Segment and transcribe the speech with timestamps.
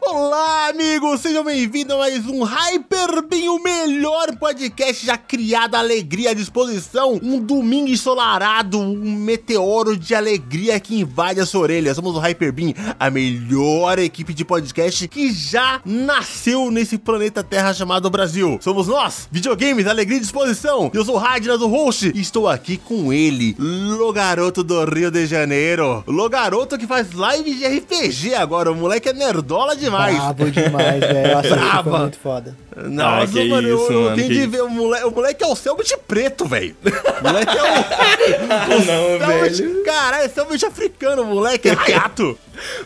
[0.00, 1.20] Olá, amigos!
[1.20, 7.18] Sejam bem-vindos a mais um Hyper Beam, o melhor podcast já criado, alegria à disposição.
[7.22, 11.94] Um domingo ensolarado, um meteoro de alegria que invade a sua orelha.
[11.94, 17.74] Somos o Hyper Beam, a melhor equipe de podcast que já nasceu nesse planeta Terra
[17.74, 18.58] chamado Brasil.
[18.60, 20.90] Somos nós, videogames, alegria e disposição.
[20.94, 25.26] Eu sou o Radnas, o host, e estou aqui com ele, Logaroto do Rio de
[25.26, 26.02] Janeiro.
[26.06, 28.72] Logaroto que faz live de RPG agora.
[28.72, 30.16] O moleque é nerdola demais.
[30.16, 31.82] Brabo demais, velho.
[31.84, 32.56] Foi muito foda.
[32.76, 35.04] Nossa, Ah, que mano, eu, isso, eu mano, tenho que de ver o moleque.
[35.06, 36.74] O moleque é o Selbit preto, velho.
[36.84, 38.78] O moleque é o.
[38.84, 39.84] não, Selbit, velho.
[39.84, 42.38] caralho, é Selbit africano, o moleque é rato.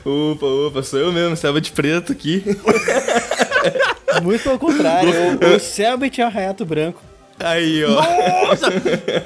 [0.04, 2.44] Opa, opa, sou eu mesmo, selva de preto aqui.
[4.22, 5.10] Muito pelo contrário.
[5.40, 7.02] o, o Selbit é o branco.
[7.40, 7.88] Aí, ó.
[7.90, 8.66] Nossa!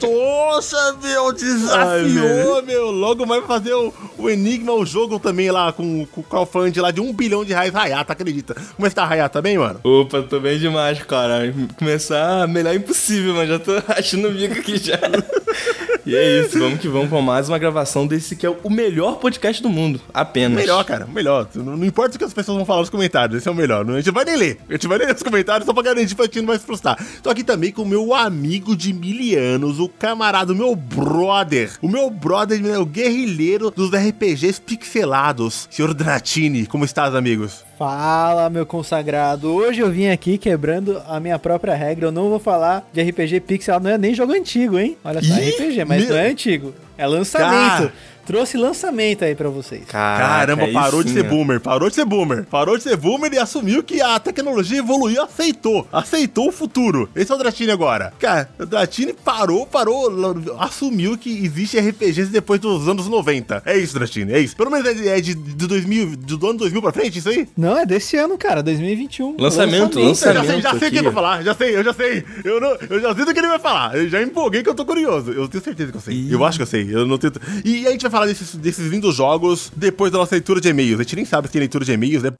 [0.52, 2.90] Nossa, meu, desafiou, Ai, meu.
[2.90, 6.90] Logo vai fazer o, o Enigma, o jogo também lá com, com o crowdfunding lá
[6.90, 7.74] de um bilhão de reais.
[7.74, 8.54] Hayata, acredita?
[8.76, 9.80] Como é que tá Hayata bem, mano?
[9.82, 11.52] Opa, tô bem demais, cara.
[11.78, 14.98] Começar melhor impossível, mas já tô achando o bico aqui já.
[16.04, 19.18] E é isso, vamos que vamos com mais uma gravação desse que é o melhor
[19.18, 20.00] podcast do mundo.
[20.12, 20.58] Apenas.
[20.58, 21.46] Melhor, cara, melhor.
[21.54, 23.88] Não, não importa o que as pessoas vão falar nos comentários, esse é o melhor.
[23.88, 24.58] A gente vai nem ler.
[24.68, 26.64] A gente vai nem ler os comentários só pra garantir pra gente não vai se
[26.66, 26.98] frustrar.
[27.22, 31.70] Tô aqui também com o meu amigo de mil anos, o camarada, o meu brother.
[31.82, 35.68] O meu brother, o guerrilheiro dos RPGs pixelados.
[35.70, 37.64] Senhor Dratini, como estás, amigos?
[37.78, 39.50] Fala, meu consagrado.
[39.52, 42.06] Hoje eu vim aqui quebrando a minha própria regra.
[42.06, 44.96] Eu não vou falar de RPG pixel, não é nem jogo antigo, hein?
[45.04, 46.72] Olha só, Ih, RPG, mas meu- não é antigo.
[46.96, 47.50] É lançamento.
[47.88, 47.92] Cara.
[48.26, 49.82] Trouxe lançamento aí pra vocês.
[49.86, 52.44] Caraca, Caramba, parou de sim, ser boomer, parou de ser boomer.
[52.44, 55.86] Parou de ser boomer e assumiu que a tecnologia evoluiu, aceitou.
[55.92, 57.08] Aceitou o futuro.
[57.16, 58.12] Esse é o Dratini agora.
[58.18, 60.10] Cara, o Dratini parou, parou,
[60.58, 63.62] assumiu que existe RPGs depois dos anos 90.
[63.66, 64.56] É isso, Dratini, é isso.
[64.56, 67.48] Pelo menos é de, é de, de 2000, do ano 2000 pra frente, isso aí?
[67.56, 69.36] Não, é desse ano, cara, 2021.
[69.38, 70.62] Lançamento, Eu já sei, lançamento.
[70.62, 72.24] já sei o que ele vai falar, já sei, eu já sei.
[72.44, 73.96] Eu, não, eu já sei do que ele vai falar.
[73.96, 75.32] Eu já empolguei que eu tô curioso.
[75.32, 76.14] Eu tenho certeza que eu sei.
[76.14, 76.32] Ih.
[76.32, 76.88] Eu acho que eu sei.
[76.94, 77.40] Eu não tento.
[77.64, 81.00] E a gente vai falar desses, desses lindos jogos depois da nossa leitura de e-mails.
[81.00, 82.30] A gente nem sabe se tem leitura de e-mails, né?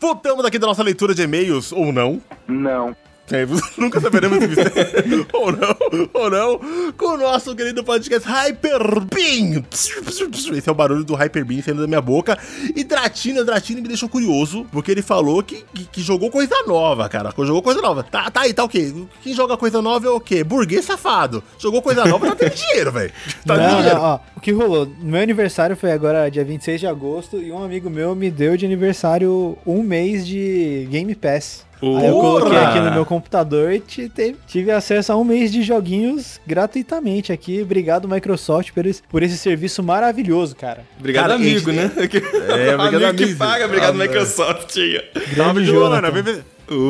[0.00, 2.20] Voltamos aqui da nossa leitura de e-mails, ou não.
[2.46, 2.94] Não.
[3.30, 3.46] É,
[3.80, 5.26] nunca saberemos se mistério.
[5.32, 5.76] ou não,
[6.12, 9.64] ou não, com o nosso querido podcast Hyper Beam.
[9.72, 12.38] Esse é o barulho do Hyper Beam saindo da minha boca.
[12.76, 16.54] E Dratini, o Dratini me deixou curioso, porque ele falou que, que, que jogou coisa
[16.66, 17.32] nova, cara.
[17.38, 18.02] Jogou coisa nova.
[18.02, 18.92] Tá, tá aí, tá o quê?
[19.22, 20.44] Quem joga coisa nova é o quê?
[20.44, 21.42] Burguês safado.
[21.58, 23.12] Jogou coisa nova, tá tendo dinheiro, velho.
[23.44, 23.98] Tá tendo não, dinheiro.
[23.98, 24.90] não, ó, o que rolou?
[25.00, 28.64] Meu aniversário foi agora dia 26 de agosto e um amigo meu me deu de
[28.64, 31.64] aniversário um mês de Game Pass.
[31.98, 35.50] Aí eu coloquei aqui no meu computador e te- te- tive acesso a um mês
[35.52, 37.62] de joguinhos gratuitamente aqui.
[37.62, 40.84] Obrigado, Microsoft, por esse, por esse serviço maravilhoso, cara.
[40.98, 41.90] Obrigado, Cara, amigo, esse- né?
[41.96, 43.38] É, obrigado, amigo que amigo.
[43.38, 44.70] paga, obrigado, Ah, Microsoft.
[44.72, 45.00] Salve,
[45.34, 46.10] Grande Jonathan.
[46.12, 46.44] Jonathan.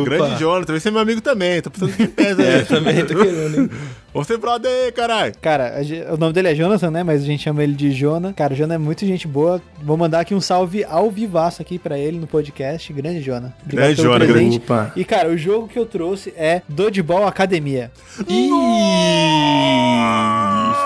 [0.04, 0.72] Grande Jonathan.
[0.72, 1.60] Vai ser meu amigo também.
[1.60, 2.47] Tô precisando de pés aí.
[2.47, 3.71] É, também tô querendo, hein?
[4.15, 5.35] Você brother aí, caralho.
[5.43, 5.75] Cara,
[6.13, 7.03] o nome dele é Jonathan, né?
[7.03, 8.33] Mas a gente chama ele de Jona.
[8.33, 9.61] Cara, o Jona é muito gente boa.
[9.83, 12.93] Vou mandar aqui um salve ao vivaço aqui pra ele no podcast.
[12.93, 13.53] Grande Jona.
[13.65, 14.57] Obrigado Grande pelo Jona, presente.
[14.59, 14.93] Opa.
[14.95, 17.91] E, cara, o jogo que eu trouxe é Dodgeball Academia.
[18.29, 18.51] Ih,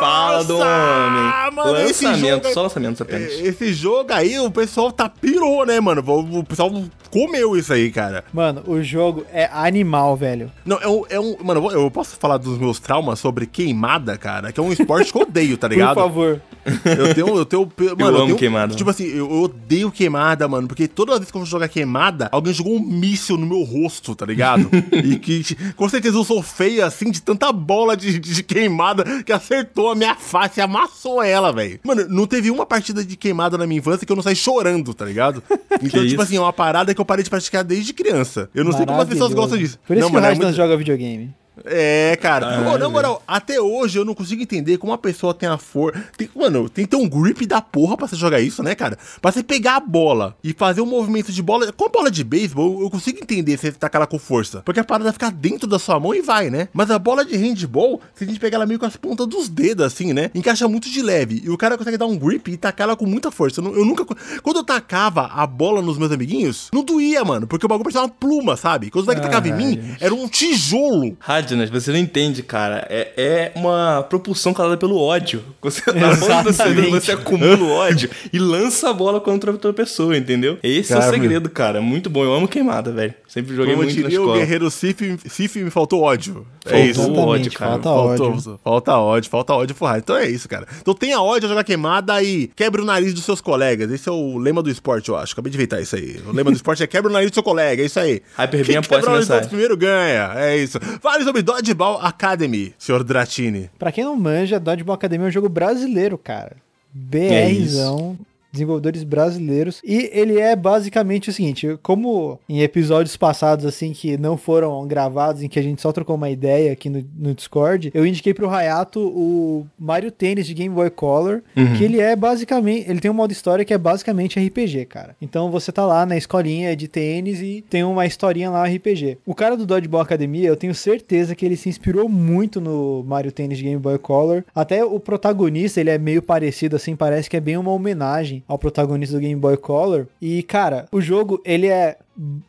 [0.00, 1.53] fala do homem.
[1.55, 3.33] mano, lançamento, jogo é- só lançamentos apenas.
[3.41, 6.03] Esse jogo aí, o pessoal tá pirou, né, mano?
[6.06, 6.72] O pessoal
[7.10, 8.24] comeu isso aí, cara.
[8.32, 10.50] Mano, o jogo é animal, velho.
[10.64, 11.04] Não, é um.
[11.10, 14.52] É um mano, eu eu posso falar dos meus traumas sobre queimada, cara?
[14.52, 15.94] Que é um esporte que eu odeio, tá ligado?
[15.94, 16.42] Por favor.
[16.84, 17.38] Eu tenho.
[17.38, 17.72] Eu tenho.
[17.98, 18.74] Mano, amo tenho, queimada.
[18.74, 20.68] Tipo assim, eu, eu odeio queimada, mano.
[20.68, 24.14] Porque toda vez que eu vou jogar queimada, alguém jogou um míssil no meu rosto,
[24.14, 24.68] tá ligado?
[24.92, 25.42] e que
[25.74, 29.94] com certeza eu sou feio assim de tanta bola de, de queimada que acertou a
[29.94, 31.80] minha face e amassou ela, velho.
[31.83, 34.92] Mano, não teve uma partida de queimada na minha infância que eu não saí chorando,
[34.92, 35.42] tá ligado?
[35.71, 36.21] Então, tipo isso?
[36.21, 38.48] assim, é uma parada que eu parei de praticar desde criança.
[38.54, 39.78] Eu não sei como as pessoas gostam disso.
[39.86, 41.34] Por isso não, que o é muito- joga videogame.
[41.65, 42.47] É, cara.
[42.47, 45.59] Ah, Ô, na moral, até hoje eu não consigo entender como a pessoa tem a
[45.59, 46.03] força.
[46.34, 48.99] Mano, tem que ter um grip da porra pra você jogar isso, né, cara?
[49.21, 51.72] Pra você pegar a bola e fazer um movimento de bola.
[51.72, 54.63] Com a bola de beisebol, eu consigo entender se você tacar ela com força.
[54.65, 56.69] Porque a parada fica dentro da sua mão e vai, né?
[56.72, 59.49] Mas a bola de handball, se a gente pegar ela meio com as pontas dos
[59.49, 60.31] dedos, assim, né?
[60.34, 61.43] Encaixa muito de leve.
[61.45, 63.60] E o cara consegue dar um grip e tacar ela com muita força.
[63.60, 64.05] Eu, eu nunca.
[64.43, 67.47] Quando eu tacava a bola nos meus amiguinhos, não doía, mano.
[67.47, 68.91] Porque o bagulho parecia uma pluma, sabe?
[68.91, 71.16] Quando o moleque tacava em mim, era um tijolo.
[71.48, 72.86] Adnas, você não entende, cara.
[72.91, 75.42] É, é uma propulsão causada pelo ódio.
[75.62, 76.91] Você, na você, Exatamente.
[76.91, 80.59] você acumula o ódio e lança a bola contra outra pessoa, entendeu?
[80.62, 81.80] Esse é Cara, o segredo, cara.
[81.80, 82.22] Muito bom.
[82.22, 83.15] Eu amo queimada, velho.
[83.27, 84.39] Sempre joguei Como muito na diria o escola.
[84.39, 86.47] guerreiro Sif, Sif me faltou ódio.
[86.66, 87.10] É isso.
[87.12, 87.72] Ódio, cara.
[87.72, 88.60] falta Faltou, ódio.
[88.62, 89.98] falta ódio, falta ódio forrar.
[89.98, 90.66] Então é isso, cara.
[90.80, 93.91] Então tenha ódio a jogar queimada e quebre o nariz dos seus colegas.
[93.91, 95.33] Esse é o lema do esporte, eu acho.
[95.33, 96.21] Acabei de inventar isso aí.
[96.27, 98.21] O lema do esporte é quebra o nariz do seu colega, é isso aí.
[98.36, 100.33] Hyper Quem quebrar o nariz do primeiro ganha.
[100.36, 100.78] É isso.
[101.00, 103.70] Fale sobre Dodgeball Academy, senhor Dratini.
[103.78, 106.56] Pra quem não manja, Dodgeball Academy é um jogo brasileiro, cara.
[106.92, 108.18] BRzão.
[108.53, 109.80] Desenvolvedores brasileiros.
[109.84, 115.42] E ele é basicamente o seguinte: como em episódios passados, assim, que não foram gravados,
[115.42, 118.48] em que a gente só trocou uma ideia aqui no, no Discord, eu indiquei pro
[118.48, 121.42] Hayato o Mario Tennis de Game Boy Color,
[121.77, 122.89] que ele é basicamente.
[122.89, 125.16] Ele tem um modo história que é basicamente RPG, cara.
[125.21, 129.18] Então você tá lá na escolinha de tênis e tem uma historinha lá RPG.
[129.27, 133.33] O cara do Dodgeball Academia, eu tenho certeza que ele se inspirou muito no Mario
[133.33, 134.45] Tennis de Game Boy Color.
[134.54, 138.58] Até o protagonista, ele é meio parecido, assim, parece que é bem uma homenagem ao
[138.58, 140.06] protagonista do Game Boy Color.
[140.20, 141.96] E, cara, o jogo, ele é.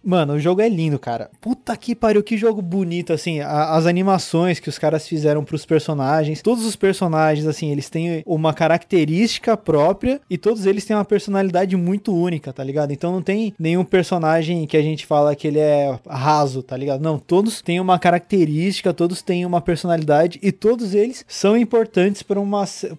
[0.03, 1.29] Mano, o jogo é lindo, cara.
[1.39, 3.39] Puta que pariu, que jogo bonito, assim.
[3.39, 6.41] a- as animações que os caras fizeram pros personagens.
[6.41, 11.75] Todos os personagens, assim, eles têm uma característica própria e todos eles têm uma personalidade
[11.75, 12.91] muito única, tá ligado?
[12.91, 17.01] Então não tem nenhum personagem que a gente fala que ele é raso, tá ligado?
[17.01, 22.39] Não, todos têm uma característica, todos têm uma personalidade e todos eles são importantes para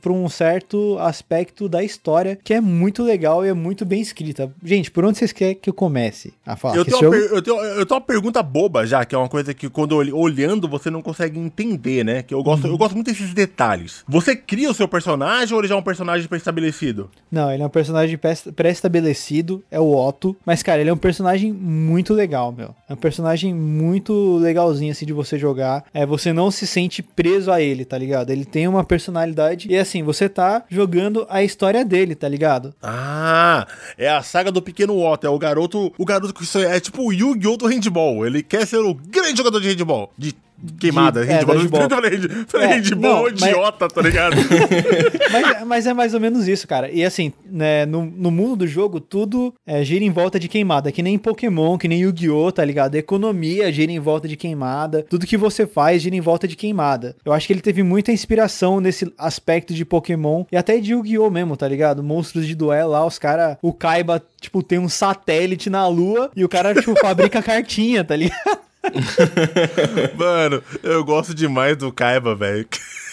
[0.01, 4.53] para um certo aspecto da história que é muito legal e é muito bem escrita.
[4.63, 6.77] Gente, por onde vocês querem que eu comece a falar?
[6.77, 9.53] Eu tenho, per- eu, tenho, eu tenho uma pergunta boba já, que é uma coisa
[9.55, 12.23] que quando olh- olhando você não consegue entender, né?
[12.23, 12.73] Que eu gosto, Uhum.
[12.73, 14.05] eu gosto muito desses detalhes.
[14.09, 17.11] Você cria o seu personagem ou ele já é um personagem pré-estabelecido?
[17.31, 20.37] Não, ele é um personagem pré- pré-estabelecido, é o Otto.
[20.45, 22.75] Mas, cara, ele é um personagem muito legal, meu.
[22.89, 25.85] É um personagem muito legalzinho, assim, de você jogar.
[25.95, 28.31] É, você não se sente preso a ele, tá ligado?
[28.31, 32.75] Ele tem uma personalidade e, assim, você tá jogando a história dele, tá ligado?
[32.83, 33.67] Ah,
[33.97, 35.27] é a saga do pequeno Otto.
[35.27, 35.93] É o garoto.
[35.99, 37.57] O garoto que isso é tipo o Yu-Gi-Oh!
[37.57, 38.27] do handball.
[38.27, 40.13] Ele quer ser o grande jogador de handball.
[40.19, 40.35] De
[40.79, 41.57] queimada, De- é, handball.
[41.83, 44.37] Eu falei, falei É, handball não, mas- idiota, tá ligado?
[45.33, 46.91] mas, mas é mais ou menos isso, cara.
[46.91, 50.91] E assim, né, no, no mundo do jogo, tudo é, gira em volta de queimada.
[50.93, 52.95] Que nem Pokémon, que nem Yu-Gi-Oh!, tá ligado?
[52.95, 55.05] A economia gira em volta de queimada.
[55.09, 57.17] Tudo que você faz gira em volta de queimada.
[57.25, 61.31] Eu acho que ele teve muita inspiração nesse aspecto de Pokémon e até de Yu-Gi-Oh!
[61.31, 62.03] mesmo, tá ligado?
[62.03, 63.57] Monstros de duelo lá, os caras.
[63.63, 68.17] O Kaiba, tipo, tem um satélite na lua e o cara, tipo, fabrica cartinha, tá
[68.17, 68.59] ligado?
[70.17, 72.67] Mano, eu gosto demais do Kaiba, velho.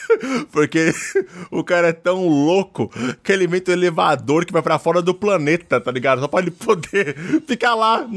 [0.52, 0.94] Porque
[1.52, 2.90] o cara é tão louco
[3.22, 6.22] que ele inventa um elevador que vai pra fora do planeta, tá ligado?
[6.22, 7.16] Só pra ele poder
[7.46, 8.08] ficar lá,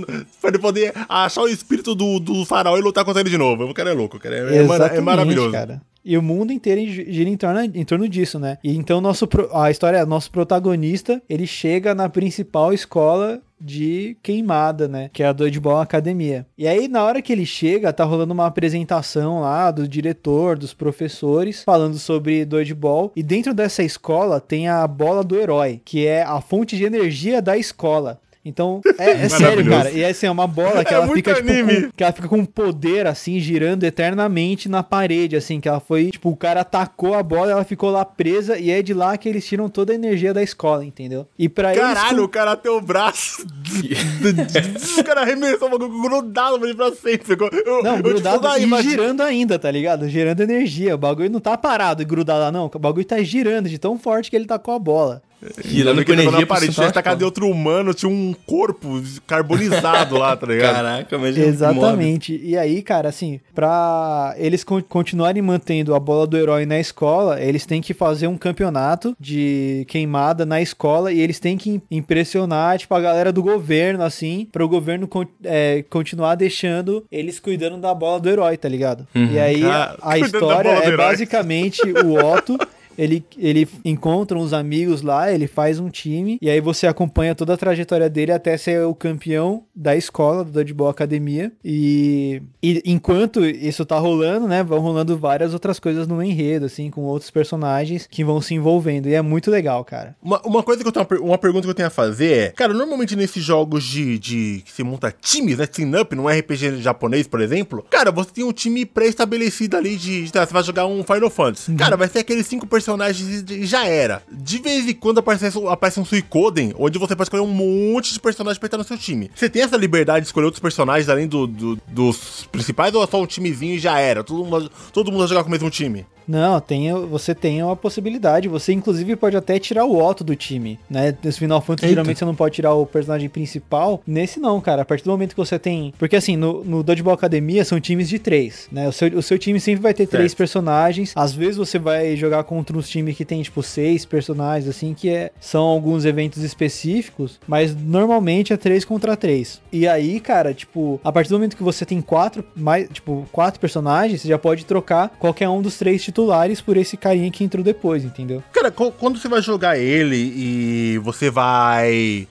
[0.40, 3.64] pra ele poder achar o espírito do, do faraó e lutar contra ele de novo.
[3.64, 4.36] O cara é louco, cara.
[4.36, 5.50] É, é é maravilhoso.
[5.50, 5.82] cara.
[6.04, 8.58] E o mundo inteiro gira em torno, em torno disso, né?
[8.64, 15.10] E então nosso, a história, nosso protagonista, ele chega na principal escola de queimada, né?
[15.12, 16.46] Que é a Dodgeball Academia.
[16.56, 20.72] E aí, na hora que ele chega, tá rolando uma apresentação lá do diretor, dos
[20.72, 23.12] professores, falando sobre Dodgeball.
[23.14, 27.42] E dentro dessa escola tem a bola do herói, que é a fonte de energia
[27.42, 28.18] da escola.
[28.44, 29.90] Então, é, é sério, cara.
[29.90, 32.44] E assim, é uma bola que É ela fica, tipo, com, que ela fica com
[32.44, 37.22] poder, assim, girando eternamente na parede, assim, que ela foi, tipo, o cara atacou a
[37.22, 40.32] bola, ela ficou lá presa, e é de lá que eles tiram toda a energia
[40.32, 41.26] da escola, entendeu?
[41.38, 42.30] E pra Caralho, o eles...
[42.30, 43.44] cara tem o braço.
[44.98, 47.36] o cara arremessou o bagulho grudado pra ele pra sempre.
[47.66, 50.08] Eu, Não, eu, grudado tipo, daí, e imagina- girando ainda, tá ligado?
[50.08, 50.94] Girando energia.
[50.94, 52.70] O bagulho não tá parado e grudado lá, não.
[52.72, 55.22] O bagulho tá girando de tão forte que ele tacou a bola.
[55.64, 59.02] Girando com energia na parede, por tinha cima tacado de outro humano, tinha um corpo
[59.26, 60.74] carbonizado lá, tá ligado?
[60.74, 62.38] Caraca, mas é Exatamente.
[62.42, 67.40] E aí, cara, assim, pra eles con- continuarem mantendo a bola do herói na escola,
[67.40, 71.82] eles têm que fazer um campeonato de queimada na escola e eles têm que im-
[71.90, 77.40] impressionar, tipo, a galera do governo, assim, para o governo con- é, continuar deixando eles
[77.40, 79.06] cuidando da bola do herói, tá ligado?
[79.14, 80.96] E aí, Cara, a história é herói.
[80.96, 82.58] basicamente o Otto.
[83.00, 87.54] Ele, ele encontra uns amigos lá, ele faz um time, e aí você acompanha toda
[87.54, 91.50] a trajetória dele até ser o campeão da escola, do Dodgeball Academia.
[91.64, 96.90] E, e enquanto isso tá rolando, né, vão rolando várias outras coisas no enredo, assim,
[96.90, 99.08] com outros personagens que vão se envolvendo.
[99.08, 100.14] E é muito legal, cara.
[100.22, 102.48] Uma, uma coisa que eu tenho, uma uma pergunta que eu tenho a fazer é,
[102.50, 106.82] cara, normalmente nesses jogos de, de que se monta times, né, team up, num RPG
[106.82, 110.62] japonês, por exemplo, cara, você tem um time pré-estabelecido ali de, de- tá, você vai
[110.64, 111.72] jogar um Final Fantasy.
[111.76, 114.22] Cara, vai ser aqueles cinco personagens personagens e já era.
[114.30, 118.20] De vez em quando aparece, aparece um Suicoden, onde você pode escolher um monte de
[118.20, 119.30] personagens pra estar no seu time.
[119.34, 123.06] Você tem essa liberdade de escolher outros personagens além do, do dos principais ou é
[123.06, 124.24] só um timezinho e já era?
[124.24, 126.06] Todo mundo, todo mundo vai jogar com o mesmo time?
[126.30, 128.46] Não, tem, você tem uma possibilidade.
[128.46, 131.12] Você, inclusive, pode até tirar o Otto do time, né?
[131.24, 131.94] Nesse Final Fantasy, Eita.
[131.94, 134.00] geralmente você não pode tirar o personagem principal.
[134.06, 134.82] Nesse não, cara.
[134.82, 135.92] A partir do momento que você tem...
[135.98, 138.88] Porque, assim, no, no Dodgeball Academia são times de três, né?
[138.88, 140.12] O seu, o seu time sempre vai ter certo.
[140.12, 141.12] três personagens.
[141.16, 145.08] Às vezes você vai jogar contra uns times que tem, tipo, seis personagens, assim, que
[145.08, 147.40] é, são alguns eventos específicos.
[147.44, 149.60] Mas, normalmente, é três contra três.
[149.72, 153.58] E aí, cara, tipo, a partir do momento que você tem quatro, mais, tipo, quatro
[153.58, 157.42] personagens, você já pode trocar qualquer um dos três titulares titulares por esse carinha que
[157.42, 158.42] entrou depois, entendeu?
[158.52, 162.28] Cara, quando você vai jogar ele e você vai.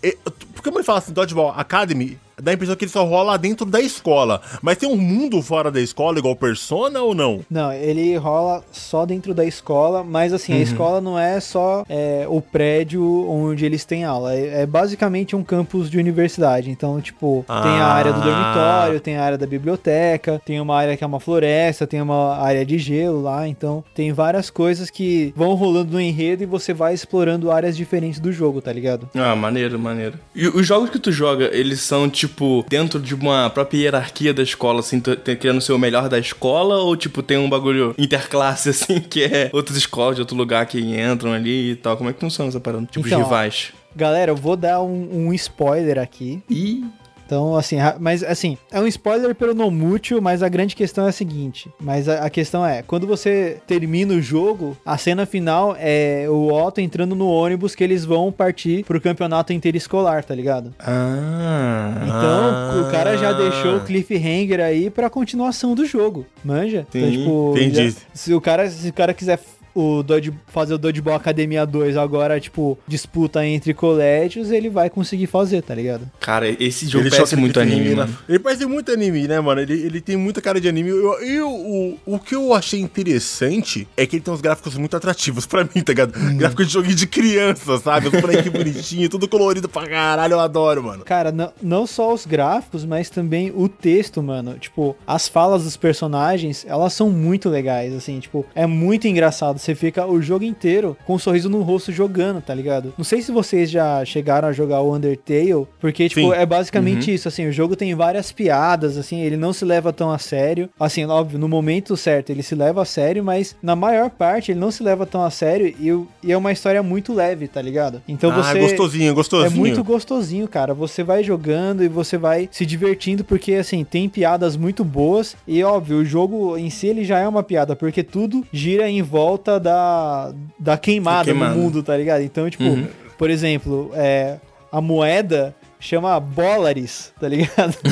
[0.53, 3.65] Porque como ele fala assim, Dodgeball Academy, dá a impressão que ele só rola dentro
[3.65, 4.41] da escola.
[4.61, 7.41] Mas tem um mundo fora da escola, igual Persona ou não?
[7.49, 10.59] Não, ele rola só dentro da escola, mas assim, uhum.
[10.59, 14.33] a escola não é só é, o prédio onde eles têm aula.
[14.33, 16.69] É, é, basicamente um campus de universidade.
[16.69, 17.61] Então, tipo, ah.
[17.61, 21.07] tem a área do dormitório, tem a área da biblioteca, tem uma área que é
[21.07, 23.47] uma floresta, tem uma área de gelo lá.
[23.47, 28.19] Então, tem várias coisas que vão rolando no enredo e você vai explorando áreas diferentes
[28.19, 29.09] do jogo, tá ligado?
[29.15, 30.17] Ah, maneiro, maneiro.
[30.35, 34.33] E os jogos que tu joga, eles são tipo tipo, dentro de uma própria hierarquia
[34.33, 35.01] da escola, assim,
[35.39, 39.49] querendo ser o melhor da escola, ou, tipo, tem um bagulho interclasse, assim, que é
[39.51, 41.97] outras escolas de outro lugar que entram ali e tal?
[41.97, 42.85] Como é que funciona essa parada?
[42.85, 43.73] Tipo, então, rivais.
[43.95, 46.41] Galera, eu vou dar um, um spoiler aqui.
[46.49, 46.85] Ih.
[47.29, 51.09] Então, assim, mas assim, é um spoiler pelo não mútil, mas a grande questão é
[51.09, 51.69] a seguinte.
[51.79, 56.51] Mas a, a, questão é, quando você termina o jogo, a cena final é o
[56.51, 60.73] Otto entrando no ônibus que eles vão partir pro campeonato interescolar, tá ligado?
[60.79, 62.01] Ah.
[62.01, 66.87] Então, ah, o cara já deixou o cliffhanger aí pra continuação do jogo, manja?
[66.91, 67.91] Sim, então, tipo, entendi.
[67.91, 69.39] Já, se o cara, se o cara quiser
[69.79, 75.27] o Dodge, fazer o Dodgeball Academia 2 agora, tipo, disputa entre colégios, ele vai conseguir
[75.27, 76.09] fazer, tá ligado?
[76.19, 78.17] Cara, esse jogo ele parece muito anime, mano.
[78.27, 79.61] Ele parece muito anime, né, mano?
[79.61, 80.89] Ele, ele tem muita cara de anime.
[80.89, 85.45] E o, o que eu achei interessante é que ele tem uns gráficos muito atrativos
[85.45, 86.17] pra mim, tá ligado?
[86.17, 86.37] Hum.
[86.37, 88.07] Gráficos de joguinho de criança, sabe?
[88.07, 91.03] Os bonequinhos bonitinhos, tudo colorido pra caralho, eu adoro, mano.
[91.03, 94.57] Cara, não, não só os gráficos, mas também o texto, mano.
[94.59, 99.68] Tipo, as falas dos personagens, elas são muito legais, assim, tipo, é muito engraçado você
[99.75, 102.93] fica o jogo inteiro com um sorriso no rosto jogando, tá ligado?
[102.97, 106.33] Não sei se vocês já chegaram a jogar o Undertale, porque, tipo, Sim.
[106.33, 107.15] é basicamente uhum.
[107.15, 110.69] isso, assim, o jogo tem várias piadas, assim, ele não se leva tão a sério.
[110.79, 114.59] Assim, óbvio, no momento certo ele se leva a sério, mas na maior parte ele
[114.59, 118.01] não se leva tão a sério e, e é uma história muito leve, tá ligado?
[118.07, 118.57] Então ah, você.
[118.57, 119.51] É gostosinho, gostosinho.
[119.51, 120.73] É muito gostosinho, cara.
[120.73, 125.63] Você vai jogando e você vai se divertindo, porque, assim, tem piadas muito boas e,
[125.63, 129.48] óbvio, o jogo em si ele já é uma piada, porque tudo gira em volta
[129.57, 131.55] da, da queimada, queimada.
[131.55, 132.21] no mundo, tá ligado?
[132.21, 132.87] Então, tipo, uhum.
[133.17, 134.37] por exemplo, é,
[134.71, 137.75] a moeda chama Bolares, tá ligado?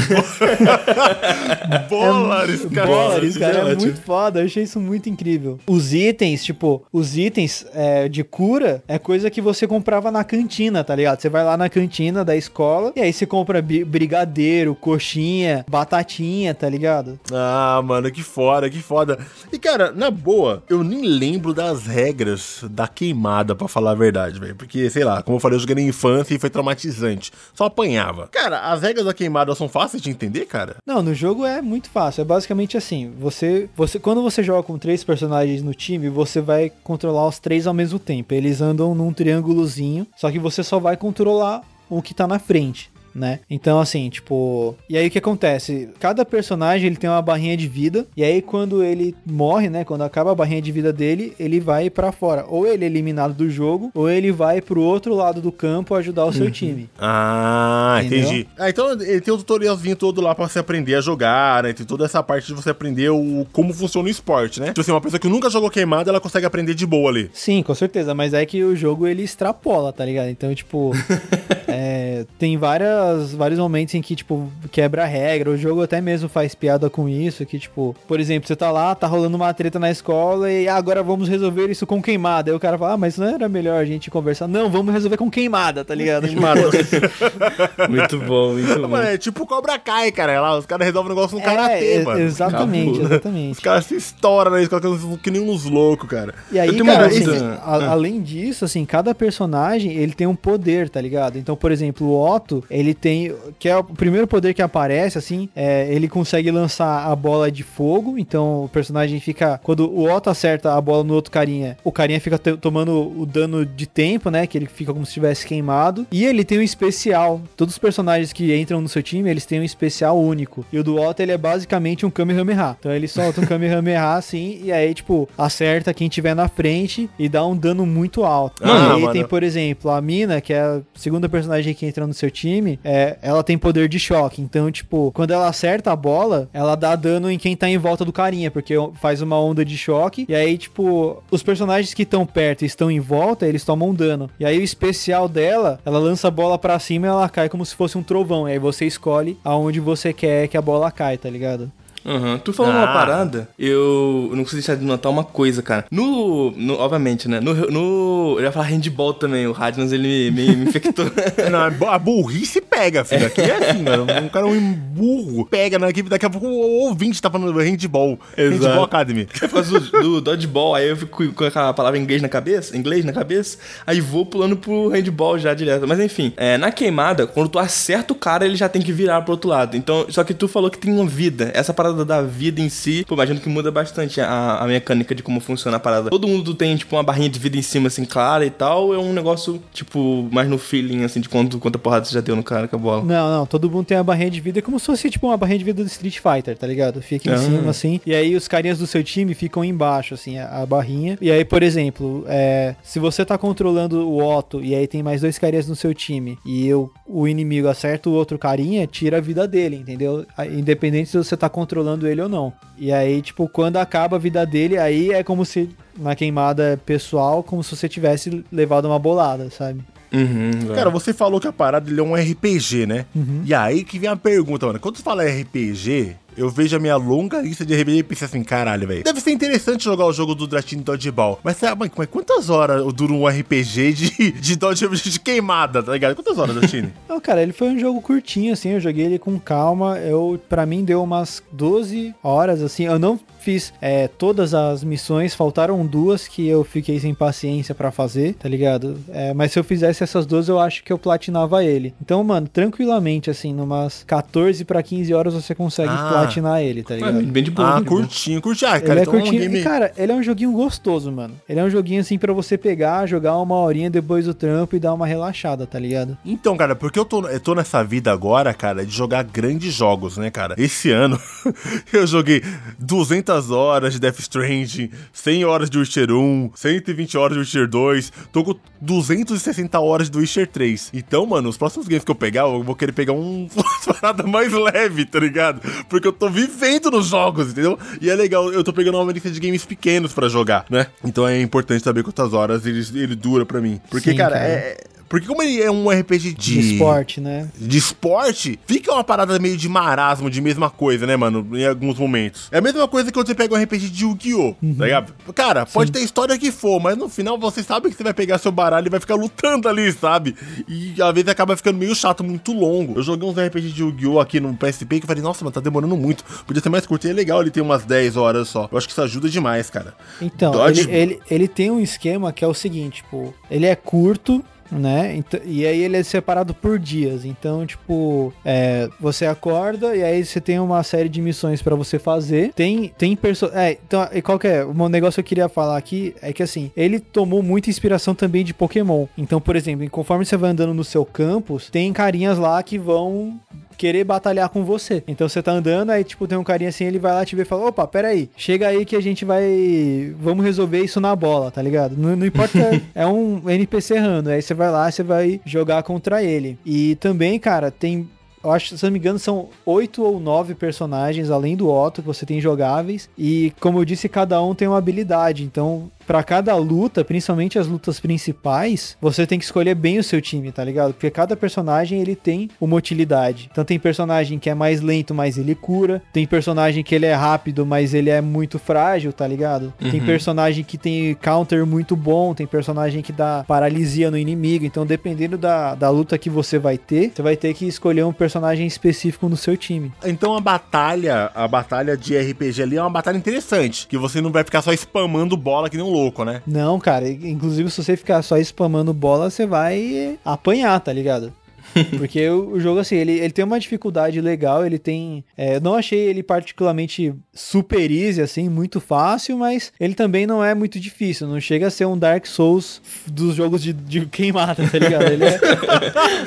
[1.90, 2.88] Bolares, é, cara.
[2.88, 4.42] Bolares, cara, é muito foda.
[4.42, 5.60] Eu achei isso muito incrível.
[5.66, 10.84] Os itens, tipo, os itens é, de cura é coisa que você comprava na cantina,
[10.84, 11.22] tá ligado?
[11.22, 16.70] Você vai lá na cantina da escola e aí você compra brigadeiro, coxinha, batatinha, tá
[16.70, 17.20] ligado?
[17.32, 19.18] Ah, mano, que foda, que foda.
[19.52, 24.40] E, cara, na boa, eu nem lembro das regras da queimada, para falar a verdade,
[24.40, 24.56] velho.
[24.56, 27.32] Porque, sei lá, como eu falei, eu joguei na infância e foi traumatizante.
[27.54, 28.28] Só apanhava.
[28.28, 30.78] Cara, as regras da queimada são fáceis de entender, cara?
[30.86, 32.22] Não, no jogo é muito fácil.
[32.22, 36.72] É basicamente assim: você, você, quando você joga com três personagens no time, você vai
[36.84, 38.34] controlar os três ao mesmo tempo.
[38.34, 42.92] Eles andam num triângulozinho, só que você só vai controlar o que tá na frente
[43.18, 43.40] né?
[43.50, 44.76] Então, assim, tipo.
[44.88, 45.90] E aí o que acontece?
[46.00, 48.06] Cada personagem ele tem uma barrinha de vida.
[48.16, 49.84] E aí, quando ele morre, né?
[49.84, 52.46] Quando acaba a barrinha de vida dele, ele vai para fora.
[52.48, 56.26] Ou ele é eliminado do jogo, ou ele vai pro outro lado do campo ajudar
[56.26, 56.52] o seu uhum.
[56.52, 56.90] time.
[57.00, 58.20] Ah, Entendeu?
[58.20, 58.48] entendi.
[58.58, 61.74] Ah, então ele tem um tutorialzinho todo lá pra você aprender a jogar, né?
[61.74, 64.68] Tem toda essa parte de você aprender o, como funciona o esporte, né?
[64.68, 67.30] Tipo assim, uma pessoa que nunca jogou queimada, ela consegue aprender de boa ali.
[67.34, 68.14] Sim, com certeza.
[68.14, 70.30] Mas é que o jogo ele extrapola, tá ligado?
[70.30, 70.92] Então, tipo.
[71.68, 75.52] é, tem várias várias, vários momentos em que, tipo, quebra a regra.
[75.52, 78.94] O jogo até mesmo faz piada com isso, que, tipo, por exemplo, você tá lá,
[78.96, 82.52] tá rolando uma treta na escola e ah, agora vamos resolver isso com queimada.
[82.52, 84.48] Aí o cara fala, ah, mas não era melhor a gente conversar?
[84.48, 86.28] Não, vamos resolver com queimada, tá ligado?
[86.38, 86.62] Queimada.
[87.90, 88.88] muito bom, muito bom.
[88.88, 90.42] Mano, é tipo Cobra Cai, cara.
[90.42, 92.20] Lá, os caras resolvem o negócio no é, karatê, mano.
[92.20, 93.52] Exatamente, exatamente.
[93.54, 94.82] Os caras se estouram na escola
[95.22, 96.34] que nem uns loucos, cara.
[96.52, 97.24] E aí, cara, assim,
[97.64, 101.38] a, além disso, assim, cada personagem, ele tem um poder, tá ligado?
[101.38, 103.34] Então, por exemplo, do Otto, ele tem.
[103.60, 105.50] Que é o primeiro poder que aparece, assim.
[105.56, 108.18] É, ele consegue lançar a bola de fogo.
[108.18, 109.60] Então o personagem fica.
[109.64, 113.66] Quando o Otto acerta a bola no outro carinha, o carinha fica tomando o dano
[113.66, 114.48] de tempo, né?
[114.48, 116.06] Que ele fica como se tivesse queimado.
[116.12, 117.42] E ele tem um especial.
[117.56, 120.66] Todos os personagens que entram no seu time, eles têm um especial único.
[120.72, 122.76] E o do Otto, ele é basicamente um Kamehameha.
[122.80, 124.60] Então ele solta um Kamehameha assim.
[124.64, 128.64] E aí, tipo, acerta quem tiver na frente e dá um dano muito alto.
[128.64, 129.14] Ah, e aí mano.
[129.14, 132.80] tem, por exemplo, a Mina, que é a segunda personagem que entra no seu time,
[132.90, 134.42] é, ela tem poder de choque.
[134.42, 138.06] Então, tipo, quando ela acerta a bola, ela dá dano em quem tá em volta
[138.06, 140.26] do carinha, porque faz uma onda de choque.
[140.30, 144.30] E aí, tipo, os personagens que estão perto e estão em volta, eles tomam dano.
[144.40, 147.66] E aí o especial dela, ela lança a bola para cima e ela cai como
[147.66, 148.48] se fosse um trovão.
[148.48, 151.70] E aí você escolhe aonde você quer que a bola cai, tá ligado?
[152.08, 152.40] Uhum.
[152.40, 152.78] Tu falou ah.
[152.78, 155.86] uma parada, eu não consigo deixar de notar uma coisa, cara.
[155.92, 156.52] No.
[156.52, 157.40] no obviamente, né?
[157.40, 158.36] No, no.
[158.38, 161.06] Eu ia falar handball também, o Radnas ele me, me, me infectou.
[161.52, 163.28] não, a burrice pega, filho.
[163.28, 164.08] Aqui é assim, mano.
[164.24, 166.10] Um cara um burro pega na equipe.
[166.10, 168.18] Daqui a pouco o ouvinte tá falando handball.
[168.38, 168.64] Exato.
[168.64, 169.28] Handball Academy.
[169.42, 173.04] Eu faço do, do dodgeball, aí eu fico com aquela palavra inglês na cabeça, inglês
[173.04, 175.88] na cabeça, aí vou pulando pro handball já direto.
[175.88, 179.22] Mas enfim, é, na queimada, quando tu acerta o cara, ele já tem que virar
[179.22, 179.76] pro outro lado.
[179.76, 181.52] Então, só que tu falou que tem uma vida.
[181.54, 185.16] Essa parada parada da vida em si, pô, imagino que muda bastante a, a mecânica
[185.16, 186.10] de como funciona a parada.
[186.10, 188.98] Todo mundo tem, tipo, uma barrinha de vida em cima, assim, clara e tal, é
[188.98, 192.44] um negócio, tipo, mais no feeling, assim, de quanto, quanta porrada você já deu no
[192.44, 193.04] cara com a bola.
[193.04, 195.60] Não, não, todo mundo tem uma barrinha de vida como se fosse, tipo, uma barrinha
[195.60, 197.02] de vida do Street Fighter, tá ligado?
[197.02, 197.38] Fica em ah.
[197.38, 201.18] cima, assim, e aí os carinhas do seu time ficam embaixo, assim, a, a barrinha.
[201.22, 205.22] E aí, por exemplo, é, se você tá controlando o Otto e aí tem mais
[205.22, 209.22] dois carinhas no seu time e eu, o inimigo acerta o outro carinha, tira a
[209.22, 210.26] vida dele, entendeu?
[210.52, 212.52] Independente se você tá controlando ele ou não.
[212.78, 217.42] E aí, tipo, quando acaba a vida dele, aí é como se na queimada pessoal,
[217.42, 219.82] como se você tivesse levado uma bolada, sabe?
[220.12, 223.06] Uhum, Cara, você falou que a parada ele é um RPG, né?
[223.16, 223.42] Uhum.
[223.46, 224.80] E aí que vem a pergunta, mano.
[224.80, 228.44] Quando você fala RPG, eu vejo a minha longa lista de RPG e penso assim,
[228.44, 229.04] caralho, velho.
[229.04, 231.40] Deve ser interessante jogar o jogo do Dratini Dodgeball.
[231.44, 236.16] Mas, mas, mas quantas horas dura um RPG de, de Dodgeball de queimada, tá ligado?
[236.16, 236.94] Quantas horas, Dratini?
[237.10, 238.70] Não, cara, ele foi um jogo curtinho, assim.
[238.70, 239.98] Eu joguei ele com calma.
[239.98, 242.86] Eu, pra mim, deu umas 12 horas, assim.
[242.86, 247.92] Eu não fiz é, todas as missões, faltaram duas que eu fiquei sem paciência para
[247.92, 249.00] fazer, tá ligado?
[249.08, 251.94] É, mas se eu fizesse essas duas, eu acho que eu platinava ele.
[252.02, 256.10] Então, mano, tranquilamente, assim, numas 14 para 15 horas você consegue ah.
[256.10, 257.24] platinar ele, tá ligado?
[257.24, 257.78] bem de boa.
[257.78, 258.70] Ah, curtinho, curtinho.
[258.70, 259.42] Ah, cara, ele é então é curtinho.
[259.42, 259.60] Um game...
[259.60, 261.34] E, cara, ele é um joguinho gostoso, mano.
[261.48, 264.80] Ele é um joguinho, assim, para você pegar, jogar uma horinha depois do trampo e
[264.80, 266.18] dar uma relaxada, tá ligado?
[266.26, 270.18] Então, cara, porque eu tô, eu tô nessa vida agora, cara, de jogar grandes jogos,
[270.18, 270.54] né, cara?
[270.58, 271.18] Esse ano
[271.94, 272.44] eu joguei
[272.78, 277.68] 200 200 horas de Death Stranding, 100 horas de Witcher 1, 120 horas de Witcher
[277.68, 280.92] 2, tô com 260 horas do Witcher 3.
[280.94, 283.48] Então, mano, os próximos games que eu pegar, eu vou querer pegar um
[283.86, 285.62] parada mais leve, tá ligado?
[285.90, 287.78] Porque eu tô vivendo nos jogos, entendeu?
[288.02, 290.88] E é legal, eu tô pegando uma lista de games pequenos para jogar, né?
[291.04, 293.80] Então é importante saber quantas horas ele, ele dura para mim.
[293.90, 294.78] Porque, Sim, cara, cara, é
[295.10, 296.54] porque como ele é um RPG de...
[296.58, 297.50] De esporte, né?
[297.58, 301.48] De esporte, fica uma parada meio de marasmo, de mesma coisa, né, mano?
[301.58, 302.48] Em alguns momentos.
[302.52, 304.56] É a mesma coisa que quando você pega um RPG de Yu-Gi-Oh!
[304.62, 304.76] Uhum.
[304.76, 305.14] Tá ligado?
[305.34, 305.74] Cara, Sim.
[305.74, 308.52] pode ter história que for, mas no final você sabe que você vai pegar seu
[308.52, 310.36] baralho e vai ficar lutando ali, sabe?
[310.68, 313.00] E às vezes acaba ficando meio chato, muito longo.
[313.00, 314.20] Eu joguei uns RPG de Yu-Gi-Oh!
[314.20, 316.24] aqui no PSP que eu falei, nossa, mano, tá demorando muito.
[316.46, 318.68] Podia ser mais curto e é legal ele tem umas 10 horas só.
[318.72, 319.94] Eu acho que isso ajuda demais, cara.
[320.22, 320.82] Então, Dodge...
[320.82, 325.22] ele, ele, ele tem um esquema que é o seguinte, tipo, ele é curto, né?
[325.46, 327.26] E aí ele é separado por dias.
[327.26, 332.00] Então, tipo, é, você acorda e aí você tem uma série de missões para você
[332.00, 332.54] fazer.
[332.54, 334.66] Tem tem pessoas, é, então, e qual que é?
[334.66, 338.44] Um negócio que eu queria falar aqui é que assim, ele tomou muita inspiração também
[338.44, 339.06] de Pokémon.
[339.18, 343.40] Então, por exemplo, conforme você vai andando no seu campus, tem carinhas lá que vão
[343.78, 345.04] querer batalhar com você.
[345.08, 347.44] Então você tá andando, aí tipo, tem um carinha assim, ele vai lá te ver
[347.44, 350.14] e fala: opa, peraí, chega aí que a gente vai.
[350.20, 351.96] Vamos resolver isso na bola, tá ligado?
[351.96, 352.58] Não, não importa,
[352.96, 354.30] é um NPC errando.
[354.30, 356.58] Aí você vai lá, você vai jogar contra ele.
[356.66, 358.10] E também, cara, tem
[358.44, 362.08] eu acho, se não me engano, são oito ou nove personagens, além do Otto, que
[362.08, 363.10] você tem jogáveis.
[363.18, 365.44] E, como eu disse, cada um tem uma habilidade.
[365.44, 370.22] Então, para cada luta, principalmente as lutas principais, você tem que escolher bem o seu
[370.22, 370.94] time, tá ligado?
[370.94, 373.50] Porque cada personagem ele tem uma utilidade.
[373.52, 376.02] Então tem personagem que é mais lento, mas ele cura.
[376.14, 379.74] Tem personagem que ele é rápido, mas ele é muito frágil, tá ligado?
[379.82, 379.92] Uhum.
[379.92, 384.66] Tem personagem que tem counter muito bom, tem personagem que dá paralisia no inimigo.
[384.66, 388.14] Então dependendo da, da luta que você vai ter, você vai ter que escolher um
[388.14, 389.92] personagem específico no seu time.
[390.06, 394.32] Então a batalha, a batalha de RPG ali é uma batalha interessante, que você não
[394.32, 396.42] vai ficar só spamando bola que nem um louco, né?
[396.46, 397.10] Não, cara.
[397.10, 401.34] Inclusive, se você ficar só spamando bola, você vai apanhar, tá ligado?
[401.98, 405.24] Porque o, o, jogo, assim, ele, ele tem uma dificuldade legal, ele tem.
[405.36, 410.54] É, não achei ele particularmente super easy, assim, muito fácil, mas ele também não é
[410.54, 411.28] muito difícil.
[411.28, 415.12] Não chega a ser um Dark Souls dos jogos de, de quem mata, tá ligado?
[415.12, 415.40] Ele é.